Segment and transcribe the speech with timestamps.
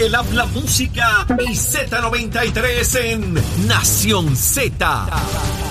[0.00, 3.34] el habla música y Z93 en
[3.66, 5.69] Nación Z.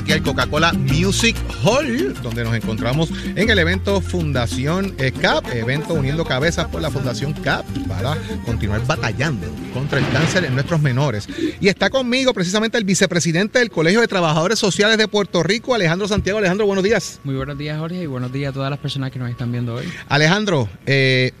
[0.00, 5.92] aquí al Coca-Cola Music Hall, donde nos encontramos en el evento Fundación eh, CAP, evento
[5.92, 8.16] uniendo cabezas por la Fundación CAP para
[8.46, 11.28] continuar batallando contra el cáncer en nuestros menores.
[11.60, 16.08] Y está conmigo precisamente el vicepresidente del Colegio de Trabajadores Sociales de Puerto Rico, Alejandro
[16.08, 16.38] Santiago.
[16.38, 17.20] Alejandro, buenos días.
[17.22, 19.74] Muy buenos días, Jorge, y buenos días a todas las personas que nos están viendo
[19.74, 19.84] hoy.
[20.08, 21.32] Alejandro, eh,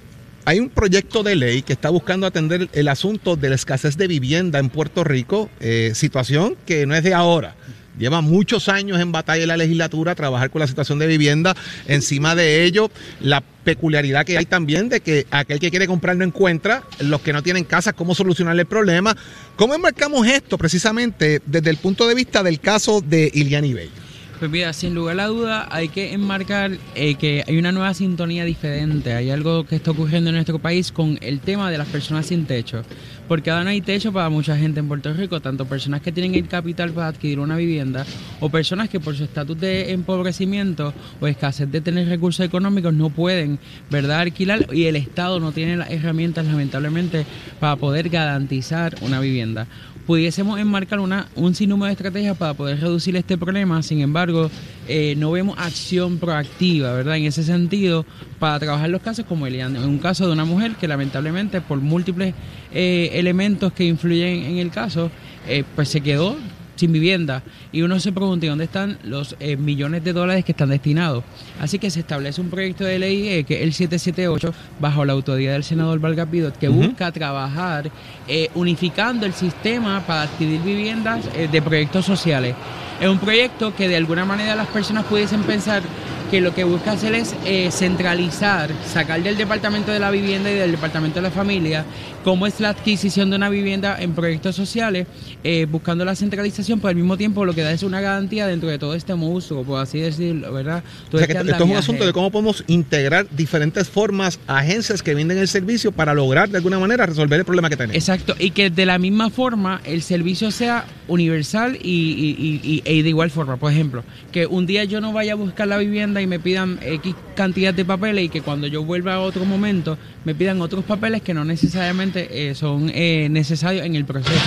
[0.44, 4.06] hay un proyecto de ley que está buscando atender el asunto de la escasez de
[4.06, 7.54] vivienda en Puerto Rico, eh, situación que no es de ahora.
[7.98, 11.56] Lleva muchos años en batalla en la legislatura, trabajar con la situación de vivienda.
[11.86, 12.90] Encima de ello,
[13.20, 17.32] la peculiaridad que hay también de que aquel que quiere comprar no encuentra, los que
[17.32, 19.16] no tienen casa, cómo solucionarle el problema.
[19.56, 23.90] ¿Cómo enmarcamos esto precisamente desde el punto de vista del caso de Iliani Bey?
[24.40, 28.46] Pues mira, sin lugar a duda hay que enmarcar eh, que hay una nueva sintonía
[28.46, 32.24] diferente, hay algo que está ocurriendo en nuestro país con el tema de las personas
[32.24, 32.82] sin techo,
[33.28, 36.34] porque ahora no hay techo para mucha gente en Puerto Rico, tanto personas que tienen
[36.34, 38.06] el capital para adquirir una vivienda
[38.40, 43.10] o personas que por su estatus de empobrecimiento o escasez de tener recursos económicos no
[43.10, 43.58] pueden,
[43.90, 47.26] ¿verdad?, alquilar y el Estado no tiene las herramientas lamentablemente
[47.60, 49.66] para poder garantizar una vivienda
[50.10, 54.50] pudiésemos enmarcar una, un sinnúmero de estrategias para poder reducir este problema, sin embargo,
[54.88, 57.16] eh, no vemos acción proactiva, ¿verdad?
[57.16, 58.04] En ese sentido,
[58.40, 61.78] para trabajar los casos como Elian, en un caso de una mujer que lamentablemente por
[61.78, 62.34] múltiples
[62.74, 65.12] eh, elementos que influyen en el caso,
[65.46, 66.36] eh, pues se quedó
[66.80, 67.42] sin vivienda.
[67.72, 71.22] Y uno se pregunta, ¿dónde están los eh, millones de dólares que están destinados?
[71.60, 75.12] Así que se establece un proyecto de ley eh, que es el 778, bajo la
[75.12, 77.90] autoridad del senador Vargas que busca trabajar
[78.26, 82.54] eh, unificando el sistema para adquirir viviendas de proyectos sociales.
[83.00, 85.82] Es un proyecto que de alguna manera las personas pudiesen pensar
[86.30, 87.34] que lo que busca hacer es
[87.74, 91.84] centralizar, sacar del Departamento de la Vivienda y del Departamento de la Familia
[92.24, 95.06] cómo es la adquisición de una vivienda en proyectos sociales,
[95.44, 98.68] eh, buscando la centralización, pero al mismo tiempo lo que da es una garantía dentro
[98.68, 100.82] de todo este monstruo, por así decirlo, ¿verdad?
[101.12, 105.02] o sea, que este esto es un asunto de cómo podemos integrar diferentes formas, agencias
[105.02, 107.96] que venden el servicio para lograr de alguna manera resolver el problema que tenemos.
[107.96, 113.30] Exacto, y que de la misma forma el servicio sea universal y, y de igual
[113.30, 113.56] forma.
[113.56, 116.78] Por ejemplo, que un día yo no vaya a buscar la vivienda y me pidan
[116.82, 120.84] X cantidad de papeles y que cuando yo vuelva a otro momento me pidan otros
[120.84, 124.38] papeles que no necesariamente eh, son eh, necesarios en el proceso.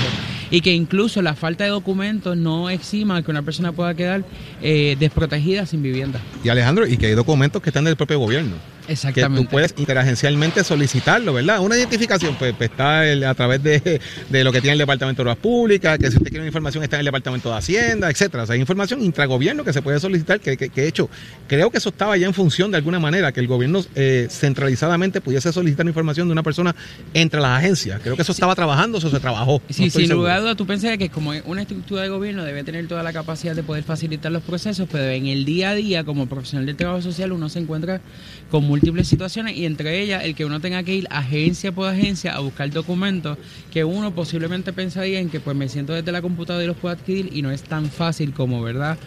[0.51, 4.23] Y que incluso la falta de documentos no exima que una persona pueda quedar
[4.61, 6.19] eh, desprotegida sin vivienda.
[6.43, 8.55] Y Alejandro, y que hay documentos que están del propio gobierno.
[8.87, 9.41] Exactamente.
[9.41, 11.59] Que tú puedes interagencialmente solicitarlo, ¿verdad?
[11.59, 15.37] Una identificación, pues, pues está a través de, lo que tiene el Departamento de Obras
[15.37, 18.43] Públicas, que si usted quiere una información está en el Departamento de Hacienda, etcétera.
[18.43, 21.09] O sea, hay información intragobierno que se puede solicitar, que, que, de hecho,
[21.47, 25.21] creo que eso estaba ya en función de alguna manera, que el gobierno eh, centralizadamente
[25.21, 26.75] pudiese solicitar información de una persona
[27.13, 28.01] entre las agencias.
[28.01, 29.61] Creo que eso estaba trabajando, eso se trabajó.
[29.69, 32.87] Sí, sin lugar a duda, tú pensás que como una estructura de gobierno debe tener
[32.87, 36.27] toda la capacidad de poder facilitar los procesos, pero en el día a día, como
[36.27, 38.01] profesional del trabajo social, uno se encuentra
[38.49, 42.33] con múltiples situaciones y entre ellas el que uno tenga que ir agencia por agencia
[42.33, 43.37] a buscar documentos
[43.71, 46.95] que uno posiblemente pensaría en que pues me siento desde la computadora y los puedo
[46.95, 48.97] adquirir y no es tan fácil como, ¿verdad?,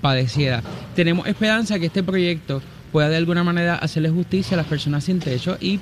[0.00, 0.62] padeciera.
[0.94, 5.18] Tenemos esperanza que este proyecto pueda de alguna manera hacerle justicia a las personas sin
[5.18, 5.78] techo y,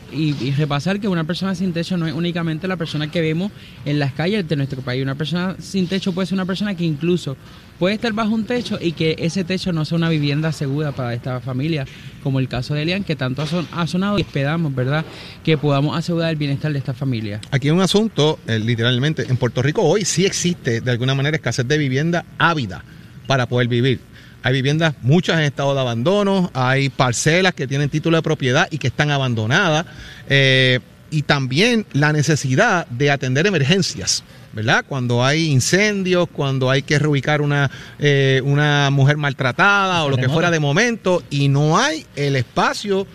[0.56, 3.52] repasar que una persona sin techo no es únicamente la persona que vemos
[3.84, 5.02] en las calles de nuestro país.
[5.02, 7.36] Una persona sin techo puede ser una persona que incluso
[7.78, 11.14] puede estar bajo un techo y que ese techo no sea una vivienda segura para
[11.14, 11.86] esta familia,
[12.22, 15.04] como el caso de Elian, que tanto ha sonado y esperamos, ¿verdad?,
[15.42, 17.40] que podamos asegurar el bienestar de esta familia.
[17.50, 21.36] Aquí hay un asunto, eh, literalmente, en Puerto Rico hoy sí existe de alguna manera
[21.36, 22.84] escasez de vivienda ávida
[23.26, 24.00] para poder vivir.
[24.44, 28.76] Hay viviendas, muchas en estado de abandono, hay parcelas que tienen título de propiedad y
[28.76, 29.86] que están abandonadas.
[30.28, 34.22] Eh, y también la necesidad de atender emergencias,
[34.52, 34.84] ¿verdad?
[34.86, 40.28] Cuando hay incendios, cuando hay que reubicar una, eh, una mujer maltratada o lo que
[40.28, 43.06] fuera de momento y no hay el espacio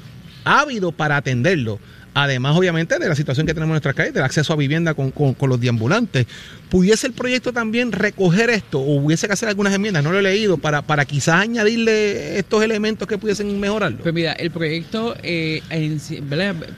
[0.45, 1.79] ávido para atenderlo.
[2.13, 5.13] Además, obviamente, de la situación que tenemos en nuestras calles, del acceso a vivienda con,
[5.39, 6.25] los deambulantes.
[6.69, 10.03] ¿Pudiese el proyecto también recoger esto o hubiese que hacer algunas enmiendas?
[10.03, 13.99] No lo he leído, para, para quizás añadirle estos elementos que pudiesen mejorarlo.
[13.99, 15.61] Pues mira, el proyecto eh,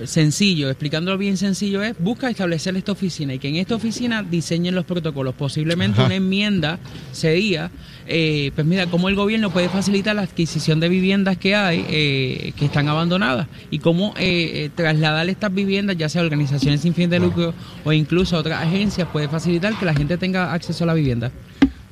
[0.06, 4.76] sencillo, explicándolo bien sencillo, es busca establecer esta oficina y que en esta oficina diseñen
[4.76, 5.36] los protocolos.
[5.36, 6.80] Posiblemente una enmienda
[7.12, 7.72] sería
[8.08, 12.54] eh, pues mira, cómo el gobierno puede facilitar la adquisición de viviendas que hay, eh,
[12.58, 17.20] que están abandonadas, y cómo eh, trasladar estas viviendas, ya sea organizaciones sin fin de
[17.20, 17.54] lucro
[17.86, 21.32] o incluso otras agencias, puede facilitar que la gente tenga acceso a la vivienda.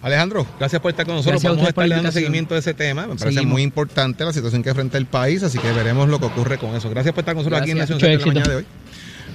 [0.02, 1.42] Alejandro, gracias por estar con nosotros.
[1.42, 3.02] Gracias Vamos a estar la dando seguimiento de ese tema.
[3.02, 3.52] Me parece Seguimos.
[3.52, 6.76] muy importante la situación que enfrenta el país, así que veremos lo que ocurre con
[6.76, 6.90] eso.
[6.90, 7.80] Gracias por estar con nosotros aquí en.
[7.80, 8.66] Nación la mañana de hoy.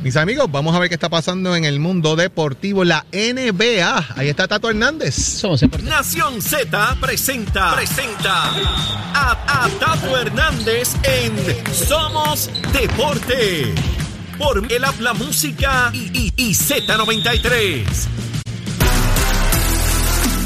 [0.02, 4.06] Mis amigos, vamos a ver qué está pasando en el mundo deportivo, la NBA.
[4.16, 5.14] Ahí está Tato Hernández.
[5.14, 5.88] Somos Deportes.
[5.88, 8.50] Nación Z presenta, presenta
[9.14, 11.32] a, a Tato Hernández en
[11.74, 13.74] Somos Deporte.
[14.38, 17.84] Por el habla música y, y, y Z93.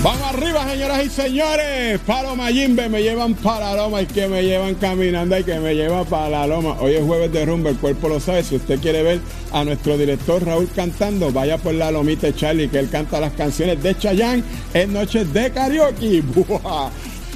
[0.00, 1.98] Vamos arriba, señoras y señores.
[2.06, 5.74] Palo Mayimbe me llevan para la loma y que me llevan caminando y que me
[5.74, 6.76] llevan para la loma.
[6.78, 8.44] Hoy es jueves de rumba, el cuerpo lo sabe.
[8.44, 12.78] Si usted quiere ver a nuestro director Raúl cantando, vaya por la lomita Charlie, que
[12.78, 16.22] él canta las canciones de Chayanne en noches de karaoke.
[16.34, 16.90] ¡Buah!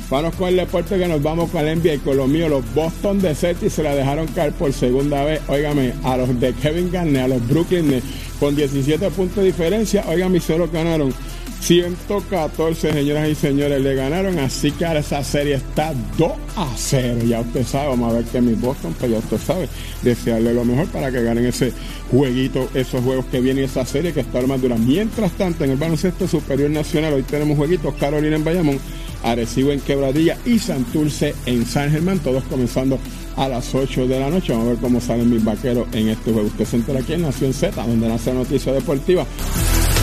[0.08, 2.62] Vamos con el deporte que nos vamos con el NBA y con lo mío, los
[2.74, 5.40] Boston de Celtics se la dejaron caer por segunda vez.
[5.48, 8.00] Óigame, a los de Kevin Garnett, a los Brooklyn
[8.38, 10.04] con 17 puntos de diferencia.
[10.06, 11.12] Óigame, solo ganaron
[11.62, 14.38] 114, señoras y señores, le ganaron.
[14.40, 17.20] Así que ahora esa serie está 2 a 0.
[17.24, 19.68] Ya usted sabe, vamos a ver que mi Boston, pues ya usted sabe,
[20.02, 21.72] desearle lo mejor para que ganen ese
[22.10, 24.76] jueguito, esos juegos que vienen, esa serie que está más dura.
[24.76, 28.80] Mientras tanto, en el baloncesto superior nacional, hoy tenemos jueguitos: Carolina en Bayamón,
[29.22, 32.98] Arecibo en Quebradilla y Santurce en San Germán, todos comenzando
[33.36, 34.52] a las 8 de la noche.
[34.52, 36.48] Vamos a ver cómo salen mis vaqueros en este juego.
[36.48, 39.24] Usted se entera aquí en Nación Z, donde nace la noticia deportiva.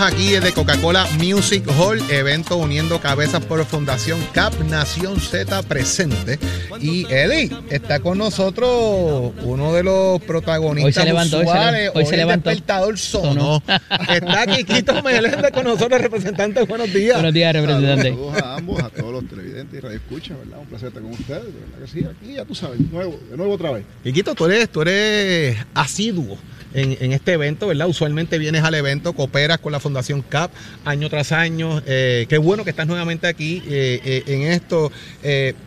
[0.00, 6.38] Estamos aquí desde Coca-Cola Music Hall, evento uniendo cabezas por Fundación CAP Nación Z presente.
[6.80, 11.72] Y Eddie, está con nosotros uno de los protagonistas Hoy se levantó, hoy se usuales.
[11.94, 12.48] le- hoy se el levantó.
[12.48, 13.62] despertador sonó.
[14.08, 16.62] está Quiquito Meléndez con nosotros, representante.
[16.62, 17.16] Buenos días.
[17.16, 18.08] Buenos días, representante.
[18.08, 20.60] Saludos a ambos, a todos los televidentes y radioescuchas, ¿verdad?
[20.60, 22.06] Un placer estar con ustedes, de verdad que sí.
[22.06, 23.84] Aquí ya tú sabes, de nuevo, de nuevo otra vez.
[24.02, 26.38] Quiquito, tú eres, tú eres asiduo
[26.72, 27.88] en, este evento, ¿verdad?
[27.88, 30.52] Usualmente vienes al evento, cooperas con la Fundación CAP
[30.84, 31.82] año tras año.
[31.86, 34.92] Eh, qué bueno que estás nuevamente aquí eh, eh, en esto.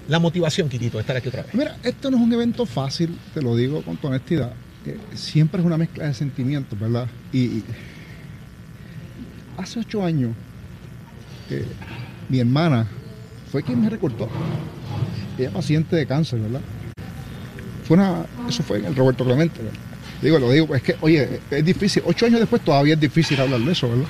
[0.07, 1.53] La motivación, Quiquito, de estar aquí otra vez.
[1.53, 4.53] Mira, esto no es un evento fácil, te lo digo con toda honestidad.
[5.13, 7.07] Siempre es una mezcla de sentimientos, ¿verdad?
[7.31, 7.63] Y,
[9.57, 10.31] hace ocho años,
[12.29, 12.87] mi hermana
[13.51, 14.29] fue quien me recortó.
[15.37, 16.61] Ella paciente de cáncer, ¿verdad?
[17.85, 19.92] Fue una, eso fue en el Roberto Clemente, ¿verdad?
[20.23, 22.01] Digo, lo digo, es que, oye, es difícil.
[22.05, 24.05] Ocho años después todavía es difícil hablar de eso, ¿verdad?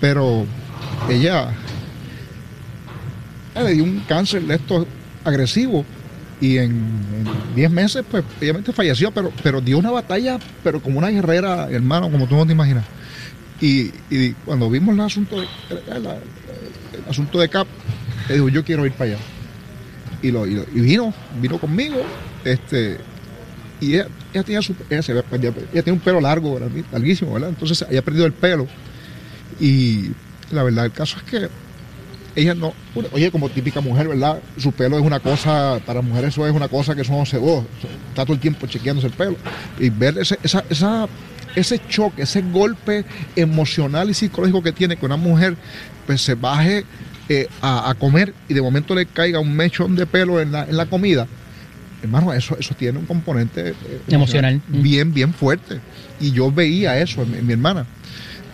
[0.00, 0.46] Pero
[1.08, 1.48] ella,
[3.54, 4.86] le dio un cáncer de estos
[5.24, 5.84] agresivo
[6.40, 6.74] y en,
[7.54, 12.10] 10 meses, pues, obviamente falleció, pero, pero dio una batalla, pero como una guerrera, hermano,
[12.10, 12.84] como tú no te imaginas.
[13.60, 13.90] Y,
[14.44, 17.66] cuando vimos el asunto de, el, asunto de CAP,
[18.28, 19.20] le digo, yo quiero ir para allá.
[20.20, 21.96] Y, y, lo- y vino, vino conmigo,
[22.44, 22.98] este,
[23.80, 26.58] y ella, ella tenía su, ella, ella, tiene un pelo largo,
[26.92, 27.50] larguísimo, ¿verdad?
[27.50, 28.66] Entonces ella ha perdido el pelo.
[29.60, 30.10] Y
[30.50, 31.48] la verdad, el caso es que
[32.36, 32.74] ella no,
[33.12, 34.40] oye, como típica mujer, ¿verdad?
[34.56, 37.64] Su pelo es una cosa, para mujeres eso es una cosa que eso oh,
[38.08, 39.36] está todo el tiempo chequeándose el pelo.
[39.78, 41.06] Y ver ese, esa, esa,
[41.54, 43.04] ese choque, ese golpe
[43.36, 45.56] emocional y psicológico que tiene que una mujer
[46.06, 46.84] pues se baje
[47.28, 50.64] eh, a, a comer y de momento le caiga un mechón de pelo en la,
[50.64, 51.26] en la comida,
[52.04, 54.60] hermano, eso, eso tiene un componente eh, Emocional.
[54.68, 55.80] Bien, bien fuerte.
[56.20, 57.86] Y yo veía eso en, mi- en mi hermana.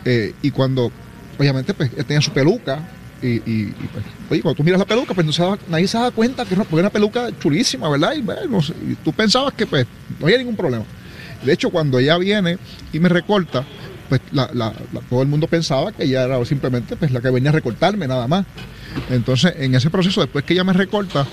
[0.04, 0.90] Eh, y cuando,
[1.38, 2.80] obviamente, pues tenía su peluca.
[3.22, 5.98] Y, y- y, pues, oye, cuando tú miras la peluca, pues no se nadie se
[5.98, 8.14] da cuenta que es una, porque una peluca chulísima, ¿verdad?
[8.16, 9.86] Y, bueno, y tú pensabas que pues
[10.18, 10.84] no había ningún problema.
[11.44, 12.56] De hecho, cuando ella viene
[12.92, 13.64] y me recorta,
[14.08, 17.28] pues la- la- la- todo el mundo pensaba que ella era simplemente pues, la que
[17.30, 18.46] venía a recortarme nada más.
[19.10, 21.26] Entonces, en ese proceso, después que ella me recorta,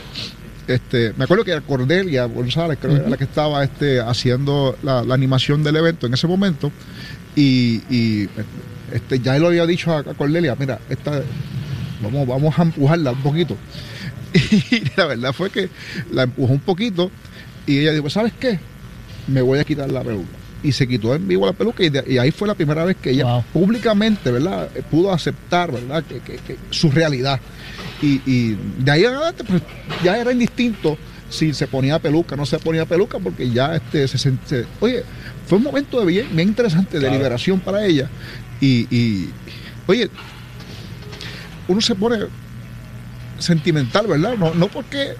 [0.67, 4.77] este, me acuerdo que era Cordelia González, creo que era la que estaba este, haciendo
[4.83, 6.71] la, la animación del evento en ese momento.
[7.35, 8.29] Y, y,
[8.91, 11.21] este, ya él lo había dicho a, a Cordelia, mira, esta,
[12.01, 13.55] vamos, vamos a empujarla un poquito.
[14.33, 15.69] Y la verdad fue que
[16.11, 17.09] la empujó un poquito
[17.65, 18.59] y ella dijo, ¿sabes qué?
[19.27, 20.27] Me voy a quitar la peluca.
[20.63, 22.97] Y se quitó en vivo la peluca y, de- y ahí fue la primera vez
[22.97, 23.43] que ella Wow.
[23.53, 24.69] públicamente, ¿verdad?
[24.75, 26.03] Eh, Pudo aceptar, ¿verdad?
[26.03, 27.39] Que, que- que su realidad.
[28.01, 29.61] Y, y de ahí en adelante, pues
[30.03, 30.97] ya era indistinto
[31.29, 35.03] si se ponía peluca no se ponía peluca, porque ya este, se, se- Oye,
[35.45, 38.09] fue un momento de bien, bien interesante de liberación para ella.
[38.61, 39.29] Y, y,
[39.87, 40.09] oye,
[41.67, 42.25] uno se pone
[43.39, 44.35] sentimental, ¿verdad?
[44.37, 45.15] No, no porque,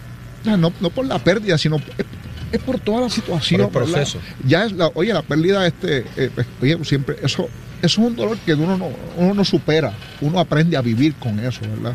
[0.46, 2.06] no, no por la pérdida, sino es
[2.50, 3.70] es por toda la situación.
[3.70, 4.20] Por el proceso.
[4.20, 4.36] ¿verdad?
[4.48, 7.50] Ya es la, oye, la pérdida, este, eh, pues, oye, siempre, eso,
[7.82, 11.40] eso es un dolor que uno no, uno no supera, uno aprende a vivir con
[11.40, 11.94] eso, ¿verdad?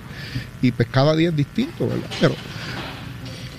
[0.61, 2.07] Y pues cada día es distinto, ¿verdad?
[2.21, 2.35] Pero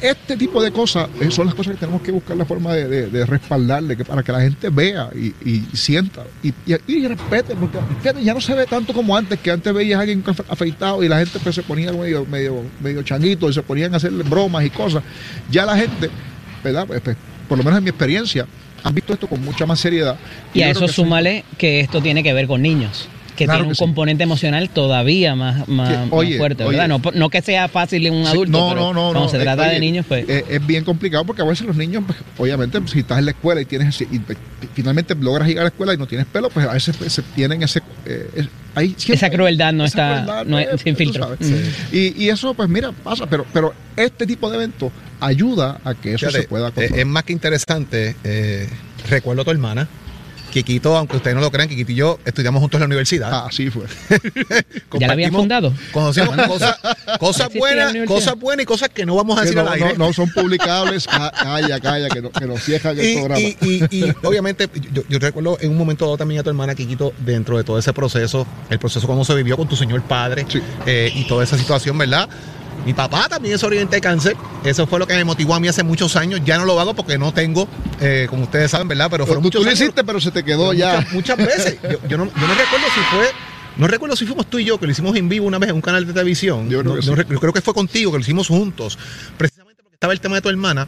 [0.02, 3.08] este tipo de cosas eh, son las cosas que tenemos que buscar la forma de,
[3.10, 6.54] de- respaldarle, para que la gente vea y, y sienta y,
[6.88, 7.80] y, respete, porque
[8.22, 11.08] ya no se ve tanto como antes, que antes veías a alguien afe- afeitado y
[11.08, 14.66] la gente pues, se ponía medio, medio, medio changuito y se ponían a hacerle bromas
[14.66, 15.04] y cosas.
[15.50, 16.10] Ya la gente,
[16.62, 16.86] ¿verdad?
[16.86, 17.16] Pues, pues,
[17.48, 18.46] por lo menos en mi experiencia,
[18.84, 20.18] han visto esto con mucha más seriedad.
[20.54, 20.94] Y a eso que sí.
[20.96, 23.84] súmale que esto tiene que ver con niños, que Claro tiene un que sí.
[23.84, 26.78] componente emocional todavía más, más, Que, más oye, fuerte, oye.
[26.78, 27.00] ¿verdad?
[27.04, 29.30] No, no que sea fácil en un Sí, adulto, no, pero no, no, cuando no,
[29.30, 30.28] se eh, trata de oye, niños, pues...
[30.30, 33.32] eh, es bien complicado porque a veces los niños, pues, obviamente, si estás en la
[33.32, 34.38] escuela y tienes y, pues,
[34.74, 37.22] finalmente logras llegar a la escuela y no tienes pelo, pues a veces pues, se
[37.22, 37.82] tienen ese.
[38.06, 38.28] eh,
[38.98, 41.24] siempre- Esa crueldad no esa está- crueldad, no es pues, sin filtro.
[41.24, 41.40] sabes.
[41.42, 42.12] Sí.
[42.18, 46.14] Y, y eso, pues mira, pasa, pero, pero este tipo de eventos ayuda a que
[46.16, 47.00] eso Fíjate, se pueda eh, controlar.
[47.00, 48.16] es más que interesante.
[48.24, 48.68] eh,
[49.10, 49.88] recuerdo a tu hermana,
[50.54, 53.30] Kikito, aunque ustedes no lo crean, Kikito y yo estudiamos juntos en la universidad.
[53.34, 53.86] Ah, así fue.
[55.00, 55.74] ¿Ya la habían fundado?
[55.92, 56.78] Conocimos cosas,
[57.20, 59.68] cosas ¿Existía la buenas, cosas buenas y cosas que no vamos a Que decir no,
[59.70, 59.94] al aire.
[59.98, 61.08] no, no son publicables.
[61.08, 63.40] Ca- Calla, calla, que, no, que nos cierran el y, programa.
[63.42, 66.76] y- y- y, obviamente, yo, yo recuerdo en un momento dado también a tu hermana
[66.76, 70.46] Kikito, dentro de todo ese proceso, el proceso como se vivió con tu señor padre
[70.48, 70.62] Sí.
[70.86, 72.30] eh, y toda esa situación, ¿verdad?
[72.86, 74.36] Mi papá también es sobreviviente de cáncer.
[74.64, 76.42] Eso fue lo que me motivó a mí hace muchos años.
[76.44, 77.68] Ya no lo hago porque no tengo,
[78.02, 79.08] eh, como ustedes saben, ¿verdad?
[79.10, 79.82] Pero fueron tú, tú muchos lo años.
[79.82, 80.98] hiciste, pero se te quedó ya.
[80.98, 81.78] Muchas, muchas veces.
[81.84, 83.26] Yo, yo no, yo no recuerdo si fue.
[83.78, 85.76] No recuerdo si fuimos tú y yo, que lo hicimos en vivo una vez en
[85.76, 86.70] un canal de televisión.
[86.70, 87.08] Yo creo No- que sí.
[87.30, 89.00] yo creo que fue contigo, que lo hicimos juntos.
[89.38, 90.88] Precisamente porque estaba el tema de tu hermana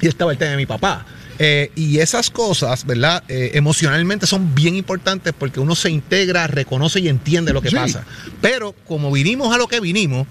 [0.00, 1.06] y estaba el tema de mi papá.
[1.38, 3.22] Eh, y esas cosas, ¿verdad?
[3.28, 7.76] Eh, emocionalmente son bien importantes porque uno se integra, reconoce y entiende lo que Sí.
[7.76, 8.04] pasa.
[8.40, 10.26] Pero como vinimos a lo que vinimos,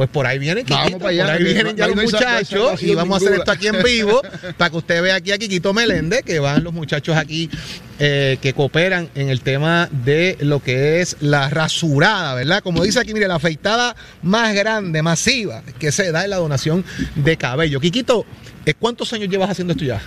[0.00, 2.94] pues por ahí vienen, Vamos Kikito, para allá, por ahí vienen ya los muchachos y
[2.94, 4.22] vamos a hacer esto aquí en vivo
[4.56, 7.50] para que usted vea aquí a Kikito Meléndez, que van los muchachos aquí
[7.98, 12.62] eh, que cooperan en el tema de lo que es la rasurada, ¿verdad?
[12.62, 16.82] Como dice aquí, mire, la afeitada más grande, masiva, que se da en la donación
[17.14, 17.78] de cabello.
[17.78, 18.24] Kikito,
[18.64, 20.00] ¿eh, ¿cuántos años llevas haciendo esto ya?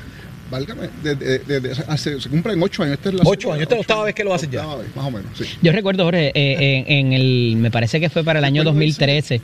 [0.50, 2.96] Válgame, de- de- de- de- hace- se cumplen ocho años.
[2.96, 4.66] Esta es la Ocho años, esta es la octava vez que lo haces ya.
[4.76, 5.46] vez, más o menos, sí.
[5.62, 8.80] Yo recuerdo, Jorge, eh, en, en el, me parece que fue para el año Recuerdo
[9.20, 9.42] ese.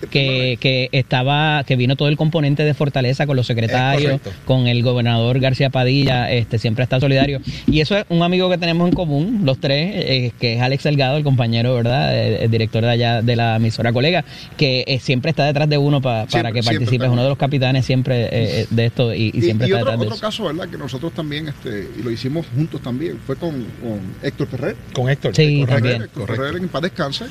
[0.00, 0.10] 2013.
[0.10, 4.82] Que, que estaba que vino todo el componente de Fortaleza con los secretarios con el
[4.82, 8.94] gobernador García Padilla este siempre está solidario y eso es un amigo que tenemos en
[8.94, 12.90] común los tres eh, que es Alex Delgado el compañero verdad el, el director de
[12.90, 14.24] allá de la emisora colega
[14.56, 17.38] que eh, siempre está detrás de uno pa- para que participe es uno de los
[17.38, 20.06] capitanes siempre eh, eh, de esto y, y Y, siempre y está otro, detrás de
[20.06, 20.68] otro eso caso, ¿verdad?
[20.70, 23.52] Que nosotros también, este, y lo hicimos juntos también, fue con,
[23.82, 24.76] con Héctor Ferrer.
[24.92, 25.34] Con Héctor.
[25.34, 26.02] Sí, Correcto, también.
[26.02, 26.26] Héctor.
[26.36, 27.24] Ferrer en paz descanse.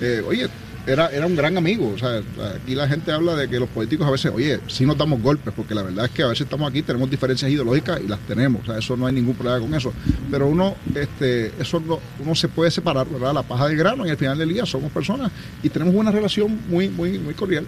[0.00, 0.46] Eh, oye,
[0.86, 1.92] era, era un gran amigo.
[1.94, 2.22] O sea,
[2.54, 5.52] aquí la gente habla de que los políticos a veces, oye, sí nos damos golpes,
[5.54, 8.68] porque la verdad es que a veces estamos aquí, tenemos diferencias ideológicas y las tenemos.
[8.68, 9.92] Eso no hay ningún problema con eso.
[10.30, 13.34] Pero uno, este, eso no, uno se puede separar, ¿verdad?
[13.34, 15.30] La paja del grano y al final del día somos personas
[15.62, 17.66] y tenemos una relación muy, muy, muy cordial.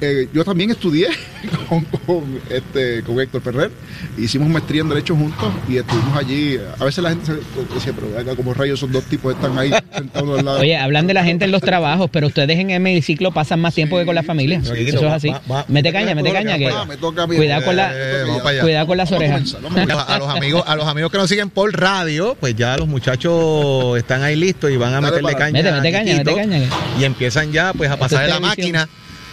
[0.00, 1.06] Eh, yo también estudié
[1.68, 3.70] con, con, este, con Héctor Ferrer,
[4.18, 6.58] hicimos maestría en Derecho juntos y estuvimos allí.
[6.78, 10.38] A veces la gente se dice, pero como rayos esos dos tipos están ahí sentados
[10.40, 10.60] al lado.
[10.60, 13.74] Oye, hablan de la gente en los trabajos, pero ustedes en el hemiciclo pasan más
[13.74, 14.60] tiempo que con la familia.
[14.62, 14.88] sí, sí.
[14.88, 15.28] Eso es así.
[15.30, 16.58] va- va- mete caña, mete caña.
[16.58, 17.36] que me toca a mí.
[17.36, 18.24] Cuidado con la, Eh,
[18.60, 19.52] cuidado con las Vamos a orejas.
[19.54, 22.76] comenzar, vamos a los amigos, a los amigos que nos siguen por radio, pues ya
[22.76, 25.62] los muchachos están ahí listos y van a Dale meterle para caña.
[25.80, 26.68] Mete, caña, Kikito, mete caña.
[27.00, 28.72] Y empiezan ya pues a pasar de la televisión.
[28.72, 28.88] máquina.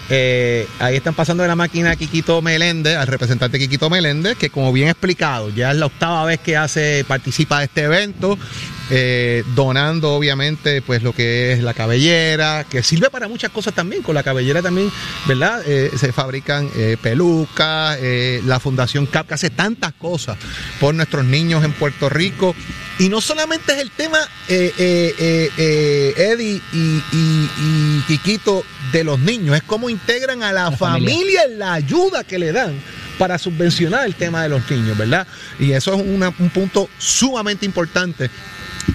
[0.10, 4.50] Eh, ahí están pasando de la máquina a Kikito Meléndez, al representante Kikito Meléndez, que
[4.50, 8.38] como bien explicado, ya es la octava vez que hace, participa de este evento,
[8.90, 14.02] eh, donando obviamente pues lo que es la cabellera, que sirve para muchas cosas también,
[14.02, 14.92] con la cabellera también,
[15.28, 15.62] ¿verdad?
[15.66, 16.70] Eh, se fabrican
[17.02, 17.98] pelucas,
[18.46, 20.38] la Fundación CAP que hace tantas cosas
[20.80, 22.54] por nuestros niños en Puerto Rico.
[23.00, 24.18] Y no solamente es el tema,
[24.50, 25.14] Eddie
[26.74, 31.44] y, y- Kikito, de los niños, es cómo integran a la, La familia.
[31.44, 32.74] en la ayuda que le dan
[33.18, 35.28] para subvencionar el tema de los niños, ¿verdad?
[35.60, 38.30] Y eso es una- un punto sumamente importante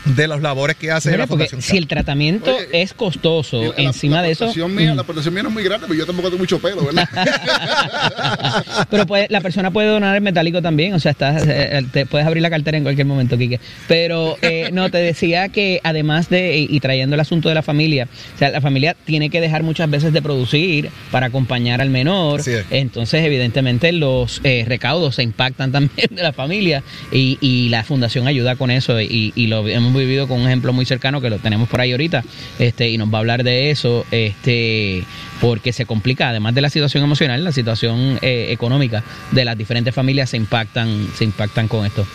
[0.05, 3.63] de las labores que hace Mira, la porque Fundación si el tratamiento Oye, es costoso,
[3.77, 4.47] la- encima la de eso.
[4.69, 6.85] Mía, mm, La aportación mía no es muy grande, pero yo tampoco tengo mucho pelo,
[6.85, 7.09] ¿verdad?
[8.91, 12.27] Pero puede- la persona puede donar el metálico también, o sea, estás, eh, te puedes
[12.27, 13.61] abrir la cartera en cualquier momento, Quique.
[13.89, 17.63] Pero eh, no, te decía que además de, y, y trayendo el asunto de la
[17.63, 21.91] familia, o sea, la familia tiene que dejar muchas veces de producir para acompañar al
[21.91, 22.41] menor.
[22.41, 22.65] Así es.
[22.71, 28.27] Entonces, evidentemente, los eh, recaudos se impactan también de la familia y, y la fundación
[28.27, 31.39] ayuda con eso y, y lo hemos vivido con un ejemplo muy cercano que lo
[31.39, 32.25] tenemos por ahí ahorita,
[32.59, 35.05] este, y nos va a hablar de eso, este,
[35.41, 39.95] porque se complica, además de la situación emocional, la situación eh, económica de las diferentes
[39.95, 42.07] familias se impactan, se impactan con esto.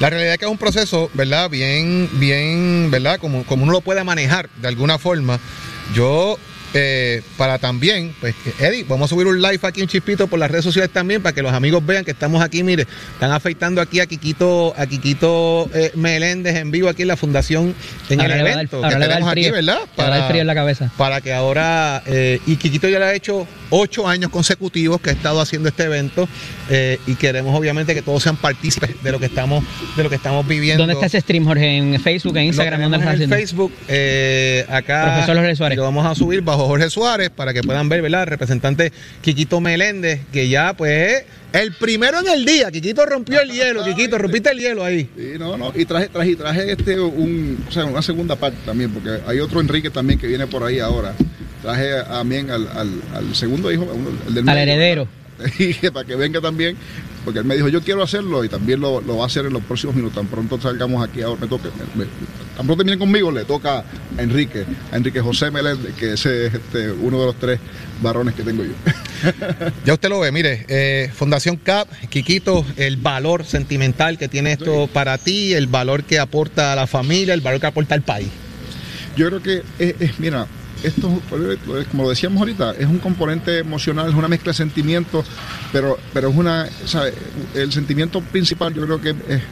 [0.00, 1.50] La realidad es que es un proceso, ¿verdad?
[1.50, 3.18] Bien, bien, ¿verdad?
[3.18, 5.40] Como, como uno lo puede manejar de alguna forma.
[5.94, 6.38] Yo
[6.74, 10.50] eh, para también, pues, Eddie, vamos a subir un live aquí un chispito por las
[10.50, 14.00] redes sociales también para que los amigos vean que estamos aquí, mire, están afeitando aquí
[14.00, 17.74] a Quiquito, a Quiquito eh, Meléndez en vivo aquí en la fundación,
[18.10, 19.78] en el evento que tenemos aquí, ¿verdad?
[19.94, 20.90] Para, frío en la cabeza.
[20.96, 25.12] Para que ahora, eh, y Quiquito ya le ha hecho ocho años consecutivos que ha
[25.12, 26.28] estado haciendo este evento
[27.06, 29.64] y queremos obviamente que todos sean partícipes de lo que estamos,
[29.96, 30.82] de lo que estamos viviendo.
[30.82, 31.76] ¿Dónde está ese stream, Jorge?
[31.76, 32.82] ¿En Facebook, en Instagram?
[32.82, 33.72] en el Facebook,
[34.68, 35.04] acá.
[35.04, 35.76] Profesor Jorge Suárez.
[35.78, 38.22] Lo vamos a subir bajo Jorge Suárez para que puedan ver, ¿verdad?
[38.22, 43.50] El representante Quiquito Meléndez, que ya pues el primero en el día, Quiquito rompió el
[43.50, 45.08] hielo, Quiquito, rompiste el hielo ahí.
[45.16, 48.90] Sí, no, no, y traje, traje, traje este un, o sea, una segunda parte también,
[48.90, 51.14] porque hay otro Enrique también que viene por ahí ahora.
[51.62, 53.88] Traje también al, al, segundo hijo,
[54.28, 55.08] el del Al heredero.
[55.92, 56.76] para que venga también
[57.26, 59.64] porque él me dijo, yo quiero hacerlo y también lo, va a hacer en los
[59.64, 60.14] próximos minutos.
[60.14, 61.70] Tan pronto salgamos aquí, ahora me toca,
[62.56, 66.54] tan pronto viene conmigo, le toca a Enrique, a Enrique José Meléndez, que ese es
[66.54, 67.58] este, uno de los tres
[68.00, 68.74] varones que tengo yo.
[69.84, 74.86] ya usted lo ve, mire, eh, Fundación CAP, Quiquito, el valor sentimental que tiene esto
[74.86, 78.28] para ti, el valor que aporta a la familia, el valor que aporta al país.
[79.16, 80.46] Yo creo que es mira,
[80.86, 81.20] esto,
[81.90, 85.26] como lo decíamos ahorita, es un componente emocional, es una mezcla de sentimientos,
[85.72, 86.68] pero, pero es una,
[87.54, 89.42] el sentimiento principal yo creo que es,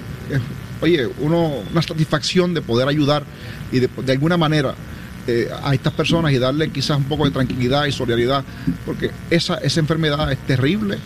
[0.80, 3.24] oye, una satisfacción de poder ayudar
[3.72, 4.74] y de, alguna manera
[5.26, 8.44] eh, a estas personas y darle quizás un poco de tranquilidad y solidaridad,
[8.86, 10.98] porque esa, esa enfermedad es terrible.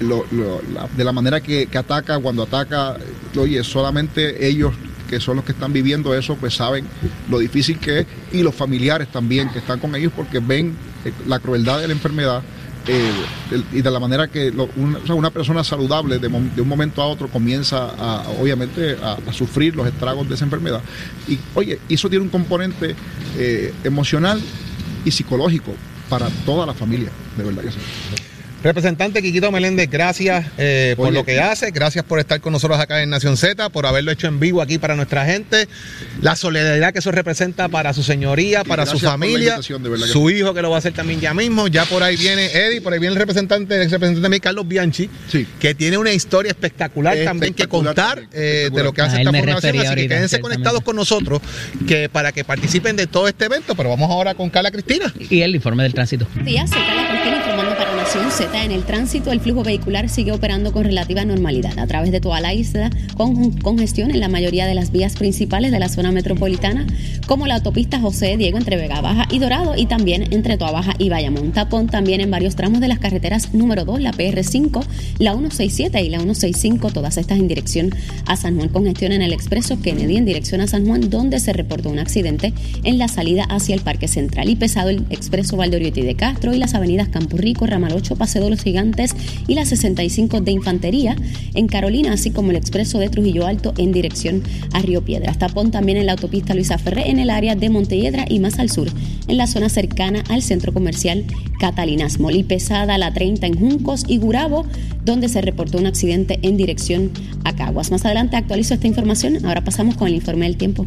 [0.00, 2.96] de la manera que, ataca, cuando ataca,
[3.36, 4.74] oye, solamente ellos
[5.06, 6.86] que son los que están viviendo eso, pues saben
[7.30, 11.12] lo difícil que es y los familiares también que están con ellos porque ven eh,
[11.26, 12.42] la crueldad de la enfermedad
[12.88, 13.10] eh,
[13.72, 14.52] y de la manera que
[15.08, 20.28] una, persona saludable de, un momento a otro comienza a, obviamente a, sufrir los estragos
[20.28, 20.80] de esa enfermedad.
[21.26, 22.94] Y oye, eso tiene un componente
[23.36, 24.40] eh, emocional
[25.04, 25.74] y psicológico
[26.08, 27.78] para toda la familia, de verdad que sí.
[28.62, 33.02] Representante Quiquito Meléndez, gracias eh, por lo que hace, gracias por estar con nosotros acá
[33.02, 35.68] en Nación Z, por haberlo hecho en vivo aquí para nuestra gente,
[36.20, 40.70] la solidaridad que eso representa para su señoría, para su familia, su hijo que lo
[40.70, 43.18] va a hacer también ya mismo, ya por ahí viene Eddie, por ahí viene el
[43.20, 45.08] representante, el representante de Carlos Bianchi,
[45.60, 49.78] que tiene una historia espectacular, también que contar eh, de lo que hace esta fundación,
[49.78, 51.40] así que quédense conectados con nosotros
[51.86, 55.12] que para que participen de todo este evento, pero vamos ahora con Carla Cristina.
[55.30, 56.26] Y el informe del tránsito.
[56.42, 60.72] Días, Carla Cristina informando para Nación Z en el tránsito, el flujo vehicular sigue operando
[60.72, 64.74] con relativa normalidad a través de toda la isla, con congestión en la mayoría de
[64.74, 66.86] las vías principales de la zona metropolitana,
[67.26, 70.94] como la autopista José Diego entre Vega Baja y Dorado y también entre Toa Baja
[70.98, 71.52] y Bayamón.
[71.52, 74.84] Tapón también en varios tramos de las carreteras número 2, la PR5,
[75.18, 77.90] la 167 y la 165, todas estas en dirección
[78.26, 78.68] a San Juan.
[78.68, 82.52] Congestión en el expreso Kennedy en dirección a San Juan, donde se reportó un accidente
[82.84, 86.58] en la salida hacia el Parque Central y pesado el expreso Valdoriotti de Castro y
[86.58, 89.14] las avenidas Campo Rico, Ramal 8, Paseo de los Gigantes
[89.46, 91.16] y la 65 de Infantería
[91.54, 95.38] en Carolina, así como el expreso de Trujillo Alto en dirección a Río Piedras.
[95.38, 98.70] Tapón también en la autopista Luisa Ferré en el área de Montelledra y más al
[98.70, 98.88] sur,
[99.28, 101.24] en la zona cercana al centro comercial
[101.58, 104.66] Catalinas Moli pesada la 30 en Juncos y Gurabo,
[105.04, 107.10] donde se reportó un accidente en dirección
[107.44, 107.90] a Caguas.
[107.90, 109.44] Más adelante actualizo esta información.
[109.44, 110.84] Ahora pasamos con el informe del tiempo.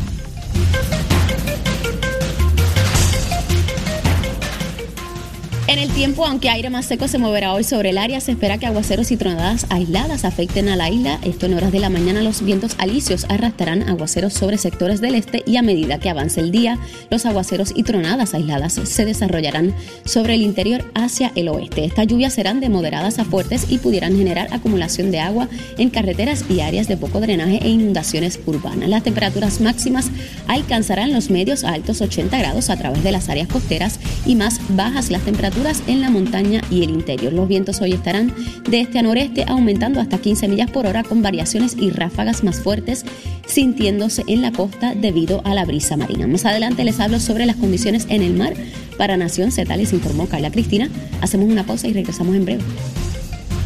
[5.70, 8.58] En el tiempo, aunque aire más seco se moverá hoy sobre el área, se espera
[8.58, 11.20] que aguaceros y tronadas aisladas afecten a la isla.
[11.22, 15.44] Esto en horas de la mañana los vientos alisios arrastrarán aguaceros sobre sectores del este
[15.46, 16.80] y a medida que avance el día,
[17.12, 21.86] los aguaceros y tronadas aisladas se desarrollarán sobre el interior hacia el oeste.
[21.86, 26.46] Estas lluvias serán de moderadas a fuertes y pudieran generar acumulación de agua en carreteras
[26.50, 28.90] y áreas de poco drenaje e inundaciones urbanas.
[28.90, 30.10] Las temperaturas máximas
[30.48, 34.60] alcanzarán los medios a altos 80 grados a través de las áreas costeras y más
[34.70, 37.34] bajas las temperaturas en la montaña y el interior.
[37.34, 38.34] Los vientos hoy estarán
[38.70, 42.62] de este a noreste aumentando hasta 15 millas por hora con variaciones y ráfagas más
[42.62, 43.04] fuertes
[43.46, 46.28] sintiéndose en la costa debido a la brisa marina.
[46.28, 48.54] Más adelante les hablo sobre las condiciones en el mar.
[48.98, 50.90] Para Nación Z les informó Carla Cristina.
[51.20, 52.64] Hacemos una pausa y regresamos en breve.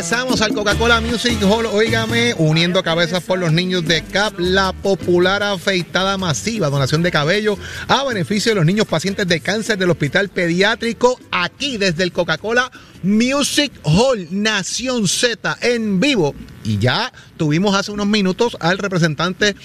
[0.00, 5.42] Regresamos al Coca-Cola Music Hall, óigame, uniendo cabezas por los niños de CAP, la popular
[5.42, 10.30] afeitada masiva, donación de cabello a beneficio de los niños pacientes de cáncer del Hospital
[10.30, 12.70] Pediátrico, aquí desde el Coca-Cola
[13.02, 16.34] Hall, Nación Z, en vivo.
[16.62, 19.56] Y ya tuvimos hace unos minutos al representante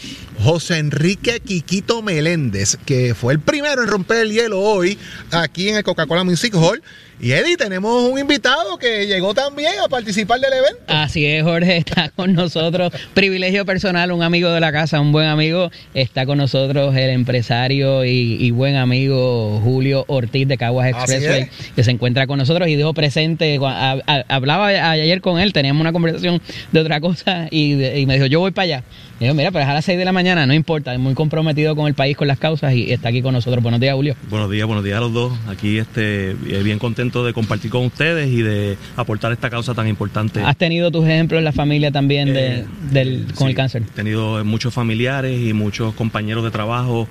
[0.41, 4.97] José Enrique Quiquito Meléndez, que fue el primero en romper el hielo hoy
[5.31, 6.81] aquí en el Coca-Cola Music Hall.
[7.19, 10.81] Y Eddie, tenemos un invitado que llegó también a participar del evento.
[10.87, 12.91] Así es, Jorge, está con nosotros.
[13.13, 15.71] Privilegio personal, un amigo de la casa, un buen amigo.
[15.93, 21.83] Está con nosotros el empresario y, y buen amigo Julio Ortiz de Caguas Expressway, que
[21.83, 23.24] se encuentra con nosotros y dijo presente.
[23.67, 28.05] A- a- Hablaba ayer con él, teníamos una conversación de otra cosa y, de- y
[28.05, 28.83] me dijo, yo voy para allá.
[29.19, 31.13] Y yo, mira, pero es a las 6 de la mañana, no importa, es muy
[31.13, 33.63] comprometido con el país, con las causas y está aquí con nosotros.
[33.63, 34.15] Buenos días, Julio.
[34.29, 35.33] Buenos días, buenos días a los dos.
[35.47, 39.87] Aquí este, eh, bien contento de compartir con ustedes y de aportar esta causa tan
[39.87, 40.41] importante.
[40.41, 43.83] ¿Has tenido tus ejemplos en la familia también de, Eh, del, con sí, el cáncer?
[43.83, 47.07] He tenido muchos familiares y muchos compañeros de trabajo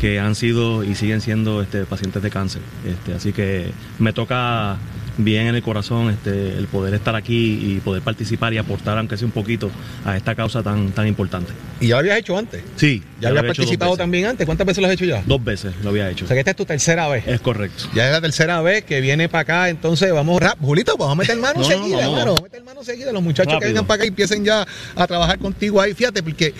[0.00, 2.62] que han sido y siguen siendo este, pacientes de cáncer.
[2.86, 4.78] Este, así que me toca
[5.18, 9.18] bien en el corazón este, el poder estar aquí y poder participar y aportar, aunque
[9.18, 9.70] sea un poquito,
[10.06, 11.52] a esta causa tan, tan importante.
[11.80, 12.62] Y ya lo habías hecho antes.
[12.76, 14.46] Sí, Ya lo habías participado también antes.
[14.46, 15.22] ¿Cuántas veces lo has hecho ya?
[15.26, 16.24] Dos veces lo había hecho.
[16.24, 17.26] O sea que esta es tu tercera vez.
[17.26, 17.84] Es correcto.
[17.94, 20.58] Ya es la tercera vez que viene para acá, entonces vamos rap.
[20.62, 22.24] Julito, vamos a meter mano No, no, seguida, hermano.
[22.24, 23.12] Vamos a meter mano seguida.
[23.12, 25.92] Los muchachos que vengan para acá y empiecen ya a trabajar contigo ahí.
[25.92, 26.54] Fíjate, porque